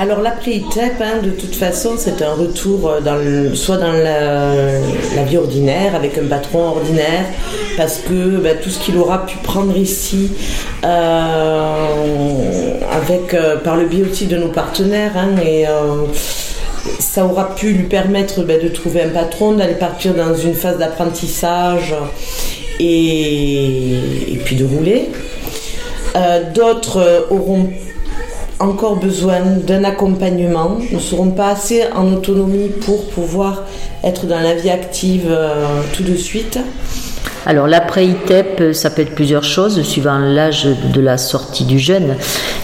Alors 0.00 0.20
l'après-ITEP, 0.22 0.94
hein, 1.02 1.20
de 1.22 1.28
toute 1.28 1.54
façon, 1.54 1.90
c'est 1.98 2.22
un 2.22 2.32
retour 2.32 2.88
euh, 2.88 3.54
soit 3.54 3.76
dans 3.76 3.92
la, 3.92 5.24
vie 5.24 5.36
ordinaire, 5.36 5.94
avec 5.94 6.16
un 6.16 6.26
patron 6.26 6.68
ordinaire, 6.68 7.26
parce 7.76 7.98
que 7.98 8.38
bah, 8.38 8.54
tout 8.54 8.70
ce 8.70 8.78
qu'il 8.78 8.96
aura 8.96 9.26
pu 9.26 9.36
prendre 9.42 9.76
ici, 9.76 10.30
euh, 10.86 12.74
avec, 12.90 13.34
euh, 13.34 13.58
par 13.58 13.76
le 13.76 13.84
biais 13.84 14.04
aussi 14.10 14.24
de 14.24 14.38
nos 14.38 14.48
partenaires, 14.48 15.12
hein, 15.18 15.36
et, 15.44 15.66
ça 16.98 17.26
aura 17.26 17.54
pu 17.54 17.72
lui 17.72 17.84
permettre 17.84 18.42
bah, 18.42 18.56
de 18.56 18.68
trouver 18.68 19.02
un 19.02 19.10
patron, 19.10 19.52
d'aller 19.52 19.74
partir 19.74 20.14
dans 20.14 20.34
une 20.34 20.54
phase 20.54 20.78
d'apprentissage 20.78 21.94
et, 22.80 24.40
puis 24.46 24.56
de 24.56 24.64
rouler. 24.64 25.10
D'autres 26.54 27.26
auront 27.30 27.68
encore 28.60 28.96
besoin 28.96 29.40
d'un 29.40 29.84
accompagnement, 29.84 30.78
ne 30.92 30.98
seront 30.98 31.30
pas 31.30 31.48
assez 31.48 31.84
en 31.94 32.12
autonomie 32.12 32.68
pour 32.68 33.08
pouvoir 33.08 33.64
être 34.04 34.26
dans 34.26 34.40
la 34.40 34.54
vie 34.54 34.70
active 34.70 35.26
euh, 35.28 35.80
tout 35.94 36.02
de 36.02 36.14
suite. 36.14 36.58
Alors 37.46 37.66
l'après-ITEP, 37.66 38.74
ça 38.74 38.90
peut 38.90 39.00
être 39.00 39.14
plusieurs 39.14 39.44
choses 39.44 39.80
suivant 39.82 40.18
l'âge 40.18 40.68
de 40.92 41.00
la 41.00 41.16
sortie 41.16 41.64
du 41.64 41.78
jeune. 41.78 42.16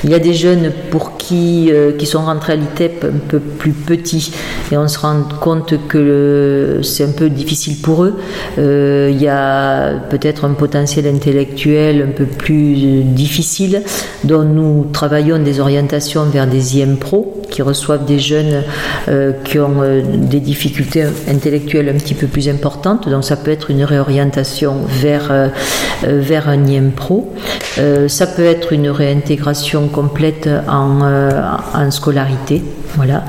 Il 0.05 0.11
y 0.11 0.15
a 0.15 0.19
des 0.19 0.35
jeunes 0.35 0.71
pour 0.91 1.16
qui, 1.27 1.73
euh, 1.73 1.91
qui 1.93 2.07
sont 2.07 2.25
rentrés 2.25 2.53
à 2.53 2.57
l'ITEP 2.57 3.05
un 3.05 3.19
peu 3.29 3.41
plus 3.41 3.73
petits 3.73 4.33
et 4.71 4.77
on 4.77 4.87
se 4.87 4.99
rend 4.99 5.23
compte 5.41 5.75
que 5.89 6.81
c'est 6.83 7.05
un 7.05 7.11
peu 7.11 7.29
difficile 7.29 7.79
pour 7.83 8.05
eux. 8.05 8.15
Euh, 8.59 9.11
il 9.13 9.21
y 9.21 9.27
a 9.27 9.95
peut-être 10.09 10.45
un 10.45 10.53
potentiel 10.53 11.07
intellectuel 11.09 12.07
un 12.09 12.13
peu 12.13 12.27
plus 12.27 13.03
difficile 13.03 13.83
dont 14.23 14.45
nous 14.45 14.87
travaillons 14.93 15.41
des 15.41 15.59
orientations 15.59 16.25
vers 16.25 16.47
des 16.47 16.79
IM 16.79 16.97
Pro 16.97 17.43
qui 17.51 17.63
reçoivent 17.63 18.05
des 18.05 18.19
jeunes 18.19 18.63
euh, 19.09 19.33
qui 19.45 19.59
ont 19.59 19.83
des 20.15 20.41
difficultés 20.41 21.05
intellectuelles 21.29 21.89
un 21.89 21.99
petit 21.99 22.15
peu 22.15 22.29
plus 22.29 22.49
importantes. 22.49 23.09
Donc 23.09 23.25
ça 23.25 23.37
peut 23.37 23.51
être 23.51 23.71
une 23.71 23.83
réorientation 23.83 24.77
vers, 25.01 25.51
vers 26.03 26.49
un 26.49 26.67
IM 26.67 26.93
Pro. 26.93 27.33
ça 28.09 28.27
peut 28.27 28.45
être 28.45 28.73
une 28.73 28.91
réintégration 28.91 29.89
complète 29.89 30.49
en 30.69 31.16
euh, 31.16 31.16
en 31.75 31.91
scolarité. 31.91 32.63
Voilà. 32.97 33.25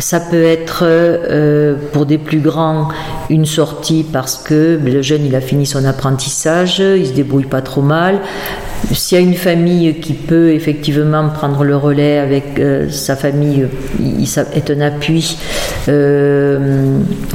Ça 0.00 0.20
peut 0.20 0.42
être 0.42 0.80
euh, 0.82 1.76
pour 1.92 2.04
des 2.04 2.18
plus 2.18 2.40
grands 2.40 2.88
une 3.30 3.46
sortie 3.46 4.04
parce 4.12 4.36
que 4.36 4.78
le 4.84 5.02
jeune 5.02 5.24
il 5.24 5.34
a 5.36 5.40
fini 5.40 5.66
son 5.66 5.84
apprentissage, 5.84 6.80
il 6.80 7.06
se 7.06 7.12
débrouille 7.12 7.46
pas 7.46 7.62
trop 7.62 7.82
mal. 7.82 8.20
S'il 8.92 9.18
y 9.18 9.20
a 9.20 9.24
une 9.24 9.34
famille 9.34 9.94
qui 10.00 10.12
peut 10.12 10.50
effectivement 10.50 11.28
prendre 11.30 11.64
le 11.64 11.74
relais 11.74 12.18
avec 12.18 12.58
euh, 12.58 12.90
sa 12.90 13.16
famille, 13.16 13.66
il, 13.98 14.22
est 14.22 14.70
un 14.70 14.80
appui. 14.82 15.38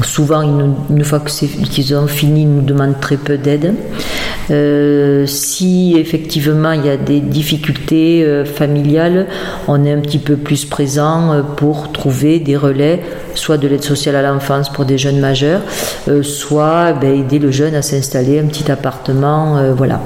souvent, 0.04 0.42
une 0.90 1.04
fois 1.04 1.24
qu'ils 1.72 1.96
ont 1.96 2.08
fini, 2.08 2.44
ils 2.44 2.50
nous 2.50 2.62
demandent 2.62 3.00
très 3.00 3.18
peu 3.18 3.38
d'aide. 3.38 3.74
Euh, 4.52 5.28
si 5.28 5.96
effectivement 5.98 6.72
il 6.72 6.84
y 6.84 6.90
a 6.90 6.98
des 6.98 7.20
difficultés 7.20 8.24
euh, 8.24 8.46
familiales, 8.46 9.28
on 9.68 9.86
un 9.92 10.00
petit 10.00 10.20
peu 10.20 10.36
plus 10.36 10.66
présent 10.66 11.34
euh, 11.34 11.42
pour 11.42 11.92
trouver 11.92 12.40
des 12.40 12.58
relais, 12.58 13.02
soit 13.36 13.58
de 13.58 13.68
l'aide 13.68 13.84
sociale 13.84 14.16
à 14.16 14.22
l'enfance 14.22 14.70
pour 14.70 14.86
des 14.86 14.98
jeunes 14.98 15.20
majeurs, 15.20 15.62
soit 16.24 16.94
ben, 16.94 17.14
aider 17.14 17.40
le 17.40 17.52
jeune 17.52 17.76
à 17.76 17.82
s'installer 17.82 18.40
un 18.40 18.46
petit 18.46 18.72
appartement. 18.72 19.74
voilà. 19.74 20.02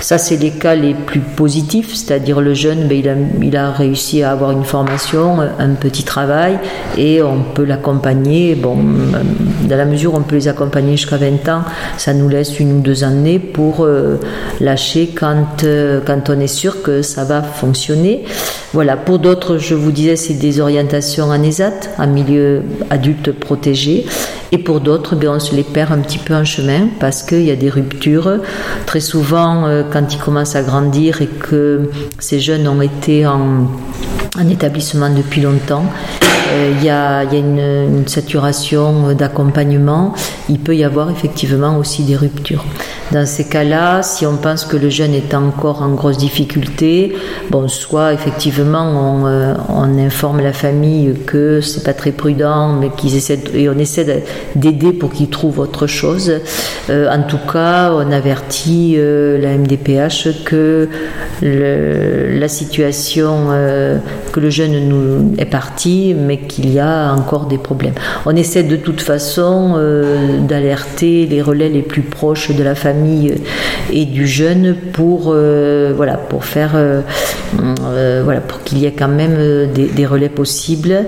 Ça, 0.00 0.18
c'est 0.18 0.36
les 0.36 0.50
cas 0.50 0.74
les 0.74 0.94
plus 0.94 1.20
positifs, 1.20 1.94
c'est-à-dire 1.94 2.40
le 2.40 2.54
jeune, 2.54 2.86
ben, 2.86 3.28
il, 3.42 3.56
a, 3.56 3.70
réussi 3.72 4.22
à 4.22 4.32
avoir 4.32 4.52
une 4.52 4.64
formation, 4.64 5.38
un 5.58 5.70
petit 5.70 6.04
travail, 6.04 6.58
et 6.96 7.22
on 7.22 7.42
peut 7.42 7.64
l'accompagner. 7.64 8.54
Bon, 8.54 8.76
dans 9.66 9.76
la 9.76 9.84
mesure 9.84 10.14
où 10.14 10.18
on 10.18 10.22
peut 10.22 10.36
les 10.36 10.48
accompagner 10.48 10.92
jusqu'à 10.96 11.16
20 11.16 11.48
ans, 11.48 11.62
ça 11.96 12.14
nous 12.14 12.28
laisse 12.28 12.58
une 12.60 12.78
ou 12.78 12.80
deux 12.80 13.04
années 13.04 13.38
pour 13.38 13.84
euh, 13.84 14.18
lâcher 14.60 15.10
quand, 15.14 15.64
euh, 15.64 16.00
quand 16.04 16.30
on 16.30 16.38
est 16.40 16.46
sûr 16.46 16.82
que 16.82 17.02
ça 17.02 17.24
va 17.24 17.42
fonctionner. 17.42 18.24
Voilà, 18.72 18.96
pour 18.96 19.18
d'autres, 19.26 19.58
je 19.58 19.74
vous 19.74 19.90
disais, 19.90 20.14
c'est 20.14 20.34
des 20.34 20.60
orientations 20.60 21.30
en 21.30 21.42
ESAT, 21.42 21.80
en 21.98 22.06
milieu 22.06 22.62
adulte 22.90 23.32
protégé. 23.32 24.06
Et 24.52 24.58
pour 24.58 24.80
d'autres, 24.80 25.16
bien, 25.16 25.32
on 25.34 25.40
se 25.40 25.52
les 25.52 25.64
perd 25.64 25.90
un 25.90 25.98
petit 25.98 26.18
peu 26.18 26.32
en 26.32 26.44
chemin 26.44 26.86
parce 27.00 27.24
qu'il 27.24 27.42
y 27.42 27.50
a 27.50 27.56
des 27.56 27.68
ruptures. 27.68 28.30
Très 28.86 29.00
souvent, 29.00 29.66
euh, 29.66 29.82
quand 29.92 30.14
ils 30.14 30.20
commencent 30.20 30.54
à 30.54 30.62
grandir 30.62 31.22
et 31.22 31.26
que 31.26 31.90
ces 32.20 32.38
jeunes 32.38 32.68
ont 32.68 32.80
été 32.80 33.26
en, 33.26 33.66
en 34.38 34.48
établissement 34.48 35.10
depuis 35.10 35.40
longtemps, 35.40 35.86
il 36.78 36.84
y 36.84 36.88
a, 36.88 37.24
une, 37.24 37.58
une, 37.58 38.06
saturation 38.06 39.12
d'accompagnement. 39.12 40.14
Il 40.48 40.60
peut 40.60 40.76
y 40.76 40.84
avoir 40.84 41.10
effectivement 41.10 41.76
aussi 41.78 42.04
des 42.04 42.14
ruptures. 42.14 42.64
Dans 43.12 43.24
ces 43.24 43.44
cas-là, 43.44 44.02
si 44.02 44.26
on 44.26 44.36
pense 44.36 44.64
que 44.64 44.76
le 44.76 44.90
jeune 44.90 45.14
est 45.14 45.32
encore 45.32 45.80
en 45.82 45.90
grosse 45.90 46.18
difficulté, 46.18 47.14
bon, 47.50 47.68
soit 47.68 48.12
effectivement 48.12 48.82
on, 48.84 49.26
euh, 49.26 49.54
informe 50.04 50.40
la 50.40 50.52
famille 50.52 51.14
que 51.24 51.60
c'est 51.60 51.84
pas 51.84 51.94
très 51.94 52.10
prudent, 52.10 52.72
mais 52.72 52.90
qu'ils 52.90 53.16
essaient 53.16 53.38
et 53.54 53.68
on 53.68 53.78
essaie 53.78 54.24
d'aider 54.56 54.92
pour 54.92 55.12
qu'ils 55.12 55.30
trouvent 55.30 55.60
autre 55.60 55.86
chose. 55.86 56.32
Euh, 56.90 57.08
en 57.08 57.22
tout 57.22 57.38
cas, 57.50 57.92
on 57.92 58.10
avertit 58.10 58.94
euh, 58.96 59.38
la 59.38 59.56
MDPH 59.56 60.44
que 60.44 60.88
la 61.42 62.48
situation, 62.48 63.48
que 64.32 64.40
le 64.40 64.50
jeune 64.50 64.88
nous 64.88 65.34
est 65.36 65.44
parti, 65.44 66.14
mais 66.18 66.38
qu'il 66.38 66.72
y 66.72 66.80
a 66.80 67.12
encore 67.12 67.46
des 67.46 67.58
problèmes. 67.58 67.92
On 68.24 68.34
essaie 68.34 68.62
de 68.62 68.76
toute 68.76 69.02
façon 69.02 69.76
d'alerter 70.48 71.26
les 71.26 71.42
relais 71.42 71.68
les 71.68 71.82
plus 71.82 72.00
proches 72.00 72.50
de 72.50 72.62
la 72.62 72.74
famille 72.74 72.95
et 73.92 74.04
du 74.04 74.26
jeune 74.26 74.76
pour, 74.92 75.26
euh, 75.28 75.92
voilà, 75.96 76.14
pour 76.14 76.44
faire, 76.44 76.72
euh, 76.74 77.00
euh, 77.82 78.22
voilà, 78.24 78.40
pour 78.40 78.62
qu'il 78.62 78.78
y 78.78 78.86
ait 78.86 78.92
quand 78.92 79.08
même 79.08 79.36
euh, 79.38 79.66
des, 79.66 79.86
des 79.86 80.06
relais 80.06 80.28
possibles. 80.28 81.04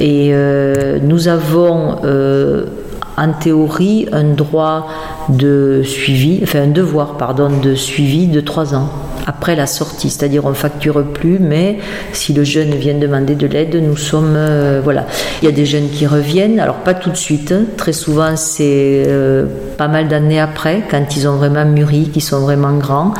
Et 0.00 0.30
euh, 0.32 0.98
nous 1.02 1.28
avons 1.28 1.98
euh, 2.04 2.66
en 3.16 3.32
théorie 3.32 4.06
un 4.12 4.24
droit 4.24 4.88
de 5.28 5.82
suivi, 5.84 6.40
enfin 6.42 6.62
un 6.62 6.68
devoir 6.68 7.16
pardon 7.16 7.48
de 7.62 7.74
suivi 7.74 8.26
de 8.26 8.40
trois 8.40 8.74
ans 8.74 8.88
après 9.26 9.56
la 9.56 9.66
sortie, 9.66 10.08
c'est-à-dire 10.08 10.44
on 10.44 10.54
facture 10.54 11.02
plus, 11.04 11.38
mais 11.40 11.78
si 12.12 12.32
le 12.32 12.44
jeune 12.44 12.70
vient 12.70 12.94
demander 12.94 13.34
de 13.34 13.46
l'aide, 13.46 13.74
nous 13.74 13.96
sommes 13.96 14.34
euh, 14.36 14.80
voilà. 14.82 15.06
Il 15.42 15.46
y 15.46 15.48
a 15.48 15.52
des 15.52 15.66
jeunes 15.66 15.88
qui 15.90 16.06
reviennent, 16.06 16.60
alors 16.60 16.76
pas 16.76 16.94
tout 16.94 17.10
de 17.10 17.16
suite, 17.16 17.52
hein. 17.52 17.64
très 17.76 17.92
souvent 17.92 18.36
c'est 18.36 19.04
euh, 19.06 19.46
pas 19.76 19.88
mal 19.88 20.06
d'années 20.08 20.40
après, 20.40 20.82
quand 20.88 21.16
ils 21.16 21.26
ont 21.26 21.36
vraiment 21.36 21.64
mûri, 21.64 22.08
qu'ils 22.10 22.22
sont 22.22 22.40
vraiment 22.40 22.72
grands, 22.74 23.14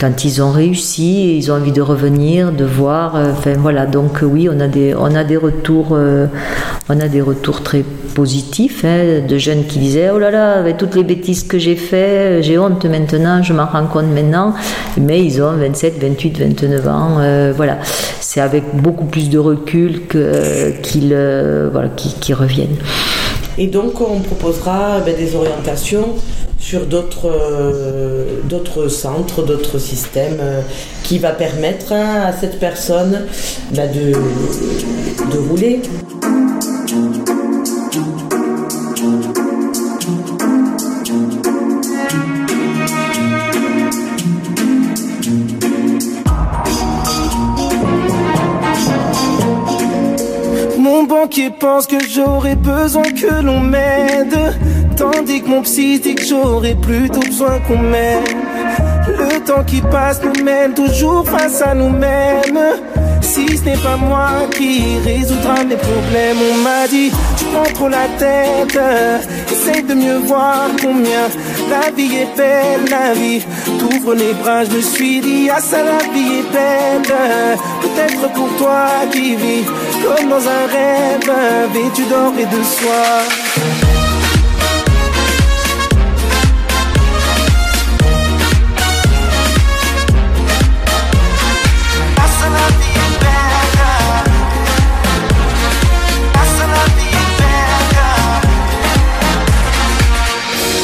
quand 0.00 0.24
ils 0.24 0.42
ont 0.42 0.52
réussi, 0.52 1.36
ils 1.36 1.50
ont 1.50 1.56
envie 1.56 1.72
de 1.72 1.82
revenir, 1.82 2.52
de 2.52 2.64
voir, 2.64 3.16
euh, 3.16 3.32
enfin 3.32 3.54
voilà. 3.58 3.86
Donc 3.86 4.20
oui, 4.22 4.48
on 4.48 4.60
a 4.60 4.68
des 4.68 4.94
on 4.94 5.14
a 5.14 5.24
des 5.24 5.36
retours, 5.36 5.98
on 6.88 7.00
a 7.00 7.08
des 7.08 7.20
retours 7.20 7.62
très 7.62 7.84
positifs 8.12 8.84
hein, 8.84 9.20
de 9.26 9.38
jeunes 9.38 9.64
qui 9.64 9.78
disaient 9.78 10.10
oh 10.10 10.18
là 10.18 10.30
là 10.30 10.52
avec 10.58 10.76
toutes 10.76 10.94
les 10.94 11.02
bêtises 11.04 11.44
que 11.44 11.58
j'ai 11.58 11.76
fait 11.76 12.42
j'ai 12.42 12.58
honte 12.58 12.84
maintenant 12.84 13.42
je 13.42 13.52
m'en 13.52 13.66
rends 13.66 13.86
compte 13.86 14.12
maintenant 14.14 14.54
mais 15.00 15.24
ils 15.24 15.31
ont 15.40 15.52
27 15.52 15.98
28 16.00 16.38
29 16.38 16.88
ans 16.88 17.18
euh, 17.20 17.52
voilà 17.56 17.78
c'est 18.20 18.40
avec 18.40 18.64
beaucoup 18.74 19.04
plus 19.04 19.30
de 19.30 19.38
recul 19.38 20.02
euh, 20.14 20.72
qu'ils 20.82 21.12
euh, 21.12 21.68
voilà 21.72 21.88
qu'ils 21.88 22.34
reviennent 22.34 22.76
Et 23.58 23.66
donc, 23.66 24.00
on 24.00 24.20
proposera 24.20 25.00
ben, 25.04 25.14
des 25.14 25.36
orientations 25.36 26.14
sur 26.58 26.86
d'autres 26.86 27.28
centres, 28.88 29.44
d'autres 29.44 29.78
systèmes 29.78 30.40
qui 31.02 31.18
va 31.18 31.32
permettre 31.32 31.92
hein, 31.92 32.22
à 32.24 32.32
cette 32.32 32.58
personne 32.58 33.26
ben, 33.74 33.90
de, 33.92 34.12
de 35.32 35.38
rouler. 35.48 35.82
Mon 51.02 51.08
banquier 51.08 51.50
pense 51.50 51.88
que 51.88 51.96
j'aurais 52.00 52.54
besoin 52.54 53.02
que 53.02 53.42
l'on 53.42 53.58
m'aide. 53.58 54.38
Tandis 54.96 55.42
que 55.42 55.48
mon 55.48 55.62
psy 55.62 55.98
dit 55.98 56.14
que 56.14 56.24
j'aurais 56.24 56.76
plutôt 56.76 57.18
besoin 57.18 57.58
qu'on 57.66 57.78
m'aide. 57.78 58.28
Le 59.08 59.40
temps 59.44 59.64
qui 59.64 59.80
passe 59.80 60.20
nous 60.22 60.44
mène 60.44 60.74
toujours 60.74 61.28
face 61.28 61.60
à 61.60 61.74
nous-mêmes. 61.74 62.60
Si 63.20 63.56
ce 63.56 63.64
n'est 63.64 63.78
pas 63.78 63.96
moi 63.96 64.28
qui 64.56 64.98
résoudra 65.04 65.64
mes 65.64 65.76
problèmes 65.76 66.36
On 66.52 66.58
m'a 66.58 66.86
dit 66.86 67.10
tu 67.36 67.44
prends 67.46 67.72
trop 67.74 67.88
la 67.88 68.06
tête. 68.18 68.78
Essaye 69.50 69.82
de 69.82 69.94
mieux 69.94 70.18
voir 70.18 70.68
combien 70.80 71.26
la 71.68 71.90
vie 71.90 72.14
est 72.14 72.36
belle, 72.36 72.88
la 72.88 73.12
vie. 73.12 73.42
T'ouvres 73.80 74.14
les 74.14 74.34
bras, 74.34 74.64
je 74.64 74.76
me 74.76 74.80
suis 74.80 75.20
dit 75.20 75.50
ah 75.50 75.60
ça 75.60 75.78
la 75.82 75.98
vie 76.12 76.38
est 76.38 76.52
belle. 76.52 77.58
Peut-être 77.80 78.32
pour 78.34 78.48
toi 78.56 78.86
qui 79.10 79.34
vis 79.34 79.64
comme 80.02 80.28
dans 80.28 80.48
un 80.48 80.66
rêve 80.66 81.30
Vêtu 81.72 82.04
d'or 82.04 82.32
et 82.38 82.46
de 82.46 82.62
soie. 82.62 83.22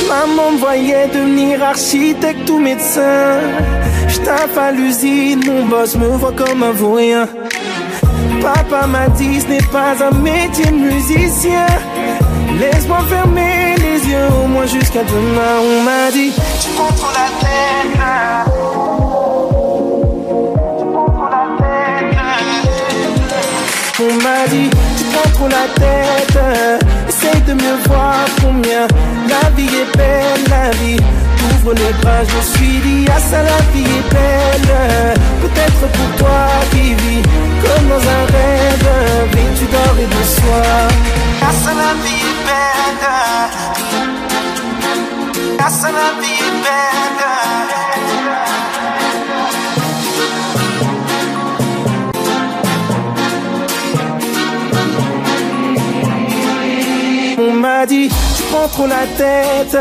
Maman 0.08 0.52
me 0.52 0.58
voyait 0.58 1.08
devenir 1.08 1.62
architecte 1.62 2.48
ou 2.50 2.58
médecin. 2.58 3.40
J'taffe 4.08 4.56
à 4.56 4.72
l'usine, 4.72 5.42
mon 5.46 5.66
boss 5.66 5.96
me 5.96 6.06
voit 6.06 6.32
comme 6.32 6.62
un 6.62 6.72
vaurien. 6.72 7.28
Papa 8.40 8.86
m'a 8.86 9.08
dit 9.08 9.40
ce 9.40 9.46
n'est 9.46 9.68
pas 9.72 9.94
un 10.02 10.14
métier 10.18 10.66
de 10.66 10.76
musicien. 10.76 11.66
Laisse-moi 12.58 12.98
fermer 13.08 13.74
les 13.78 14.10
yeux 14.10 14.28
au 14.42 14.46
moins 14.48 14.66
jusqu'à 14.66 15.02
demain. 15.04 15.54
On 15.62 15.82
m'a 15.82 16.10
dit 16.12 16.32
tu 16.60 16.68
prends 16.76 16.94
trop 16.94 17.12
la 17.12 17.28
tête. 17.40 17.58
On 24.00 24.14
m'a 24.22 24.46
dit 24.48 24.70
tu 24.96 25.04
prends 25.12 25.30
trop 25.32 25.48
la 25.48 25.66
tête 25.74 26.38
Essaye 27.08 27.42
de 27.42 27.52
mieux 27.54 27.78
voir 27.88 28.24
combien 28.40 28.86
La 29.28 29.50
vie 29.56 29.66
est 29.66 29.96
belle, 29.96 30.44
la 30.48 30.70
vie 30.70 31.00
Ouvre 31.46 31.74
les 31.74 31.92
bras, 32.00 32.22
je 32.24 32.40
suis 32.52 32.78
dit 32.86 33.06
Ah 33.14 33.20
ça 33.20 33.42
la 33.42 33.58
vie 33.72 33.90
est 33.98 34.08
belle. 34.14 34.74
Peut-être 35.42 35.82
pour 35.96 36.10
toi 36.18 36.40
qui 36.70 36.94
vis 36.94 37.22
Comme 37.62 37.88
dans 37.88 38.04
un 38.18 38.24
rêve. 38.36 38.90
Vêtu 39.32 39.66
d'or 39.72 39.96
et 40.04 40.06
de 40.06 40.22
soie 40.36 40.88
Ah 41.42 41.52
ça 41.62 41.72
la 41.82 41.92
vie 42.02 42.24
est 42.30 42.40
belle. 42.46 43.08
Ah 45.60 45.70
ça 45.70 45.88
vie 45.88 46.40
est 46.48 46.62
belle. 46.64 46.98
On 57.40 57.52
m'a 57.52 57.86
dit, 57.86 58.08
tu 58.08 58.42
prends 58.50 58.68
trop 58.68 58.86
la 58.86 59.06
tête. 59.16 59.76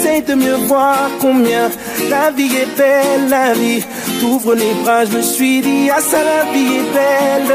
Essaye 0.00 0.22
de 0.22 0.34
mieux 0.34 0.56
voir 0.66 1.10
combien 1.20 1.70
la 2.08 2.30
vie 2.30 2.56
est 2.56 2.74
belle, 2.74 3.28
la 3.28 3.52
vie. 3.52 3.84
T'ouvres 4.18 4.54
les 4.54 4.72
bras, 4.82 5.04
je 5.04 5.18
me 5.18 5.20
suis 5.20 5.60
dit, 5.60 5.90
ah 5.94 6.00
ça 6.00 6.24
la 6.24 6.50
vie 6.52 6.76
est 6.76 6.92
belle. 6.94 7.54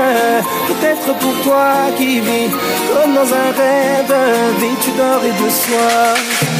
Peut-être 0.67 1.17
pour 1.17 1.33
toi 1.43 1.73
qui 1.97 2.19
vis 2.19 2.51
comme 2.93 3.15
dans 3.15 3.21
un 3.21 3.51
rêve, 3.61 4.15
vêtu 4.59 4.91
d'or 4.95 5.21
et 5.25 5.43
de 5.43 5.49
soie. 5.49 6.54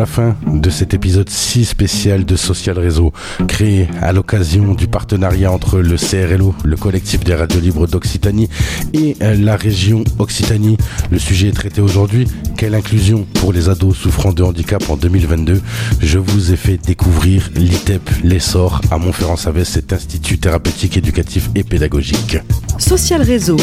La 0.00 0.06
fin 0.06 0.34
de 0.46 0.70
cet 0.70 0.94
épisode 0.94 1.28
si 1.28 1.66
spécial 1.66 2.24
de 2.24 2.34
Social 2.34 2.78
Réseau, 2.78 3.12
créé 3.46 3.86
à 4.00 4.14
l'occasion 4.14 4.72
du 4.72 4.86
partenariat 4.86 5.52
entre 5.52 5.78
le 5.80 5.96
CRLO, 5.96 6.54
le 6.64 6.76
collectif 6.78 7.22
des 7.22 7.34
radios 7.34 7.60
libres 7.60 7.86
d'Occitanie, 7.86 8.48
et 8.94 9.18
euh, 9.20 9.34
la 9.34 9.56
région 9.56 10.02
Occitanie. 10.18 10.78
Le 11.10 11.18
sujet 11.18 11.48
est 11.48 11.52
traité 11.52 11.82
aujourd'hui. 11.82 12.26
Quelle 12.56 12.74
inclusion 12.74 13.26
pour 13.34 13.52
les 13.52 13.68
ados 13.68 13.94
souffrant 13.94 14.32
de 14.32 14.42
handicap 14.42 14.82
en 14.88 14.96
2022 14.96 15.60
Je 16.00 16.18
vous 16.18 16.50
ai 16.50 16.56
fait 16.56 16.78
découvrir 16.78 17.50
l'ITEP, 17.54 18.00
l'essor 18.24 18.80
à 18.90 18.96
Montferrand-Savès, 18.96 19.68
cet 19.68 19.92
institut 19.92 20.38
thérapeutique, 20.38 20.96
éducatif 20.96 21.50
et 21.54 21.62
pédagogique. 21.62 22.38
Social 22.78 23.20
Réseau 23.20 23.58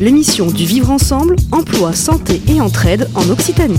l'émission 0.00 0.50
du 0.50 0.64
vivre 0.64 0.90
ensemble, 0.90 1.36
emploi, 1.52 1.92
santé 1.92 2.42
et 2.48 2.60
entraide 2.60 3.08
en 3.14 3.28
Occitanie. 3.30 3.78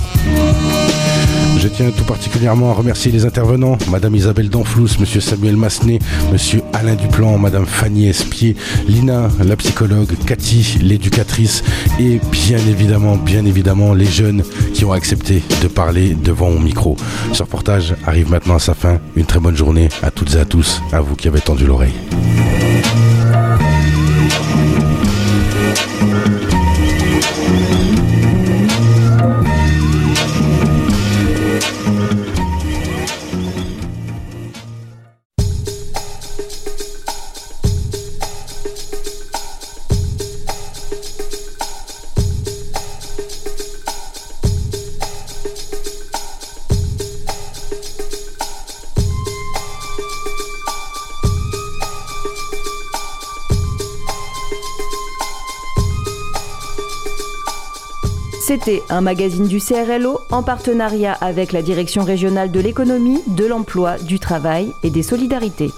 Je 1.64 1.70
tiens 1.70 1.92
tout 1.92 2.04
particulièrement 2.04 2.72
à 2.72 2.74
remercier 2.74 3.10
les 3.10 3.26
intervenants, 3.26 3.78
Madame 3.90 4.14
Isabelle 4.16 4.50
Danflous, 4.50 5.00
Monsieur 5.00 5.22
Samuel 5.22 5.56
Massenet, 5.56 6.00
Monsieur 6.30 6.62
Alain 6.74 6.96
Duplan, 6.96 7.38
Madame 7.38 7.66
Fanny 7.66 8.10
Espier, 8.10 8.58
Lina, 8.86 9.30
la 9.42 9.56
psychologue, 9.56 10.12
Cathy, 10.26 10.80
l'éducatrice, 10.82 11.64
et 12.02 12.20
bien 12.34 12.58
évidemment, 12.58 13.16
bien 13.16 13.46
évidemment, 13.46 13.94
les 13.94 14.06
jeunes 14.06 14.44
qui 14.74 14.84
ont 14.84 14.92
accepté 14.92 15.42
de 15.62 15.70
parler 15.70 16.18
devant 16.22 16.52
mon 16.52 16.60
micro. 16.60 16.98
Ce 17.32 17.44
reportage 17.44 17.96
arrive 18.06 18.30
maintenant 18.30 18.56
à 18.56 18.60
sa 18.60 18.74
fin. 18.74 19.00
Une 19.16 19.26
très 19.26 19.40
bonne 19.40 19.56
journée 19.56 19.88
à 20.02 20.12
toutes 20.12 20.36
et 20.36 20.40
à 20.40 20.46
tous, 20.46 20.82
à 20.92 21.00
vous 21.00 21.16
qui 21.16 21.30
avez 21.30 21.40
tendu 21.40 21.66
l'oreille. 21.66 21.94
Un 58.90 59.02
magazine 59.02 59.46
du 59.46 59.60
CRLO 59.60 60.22
en 60.32 60.42
partenariat 60.42 61.18
avec 61.20 61.52
la 61.52 61.62
Direction 61.62 62.04
régionale 62.04 62.50
de 62.50 62.62
l'économie, 62.62 63.22
de 63.28 63.46
l'emploi, 63.46 63.98
du 63.98 64.20
travail 64.20 64.72
et 64.84 64.90
des 64.90 65.04
solidarités. 65.04 65.72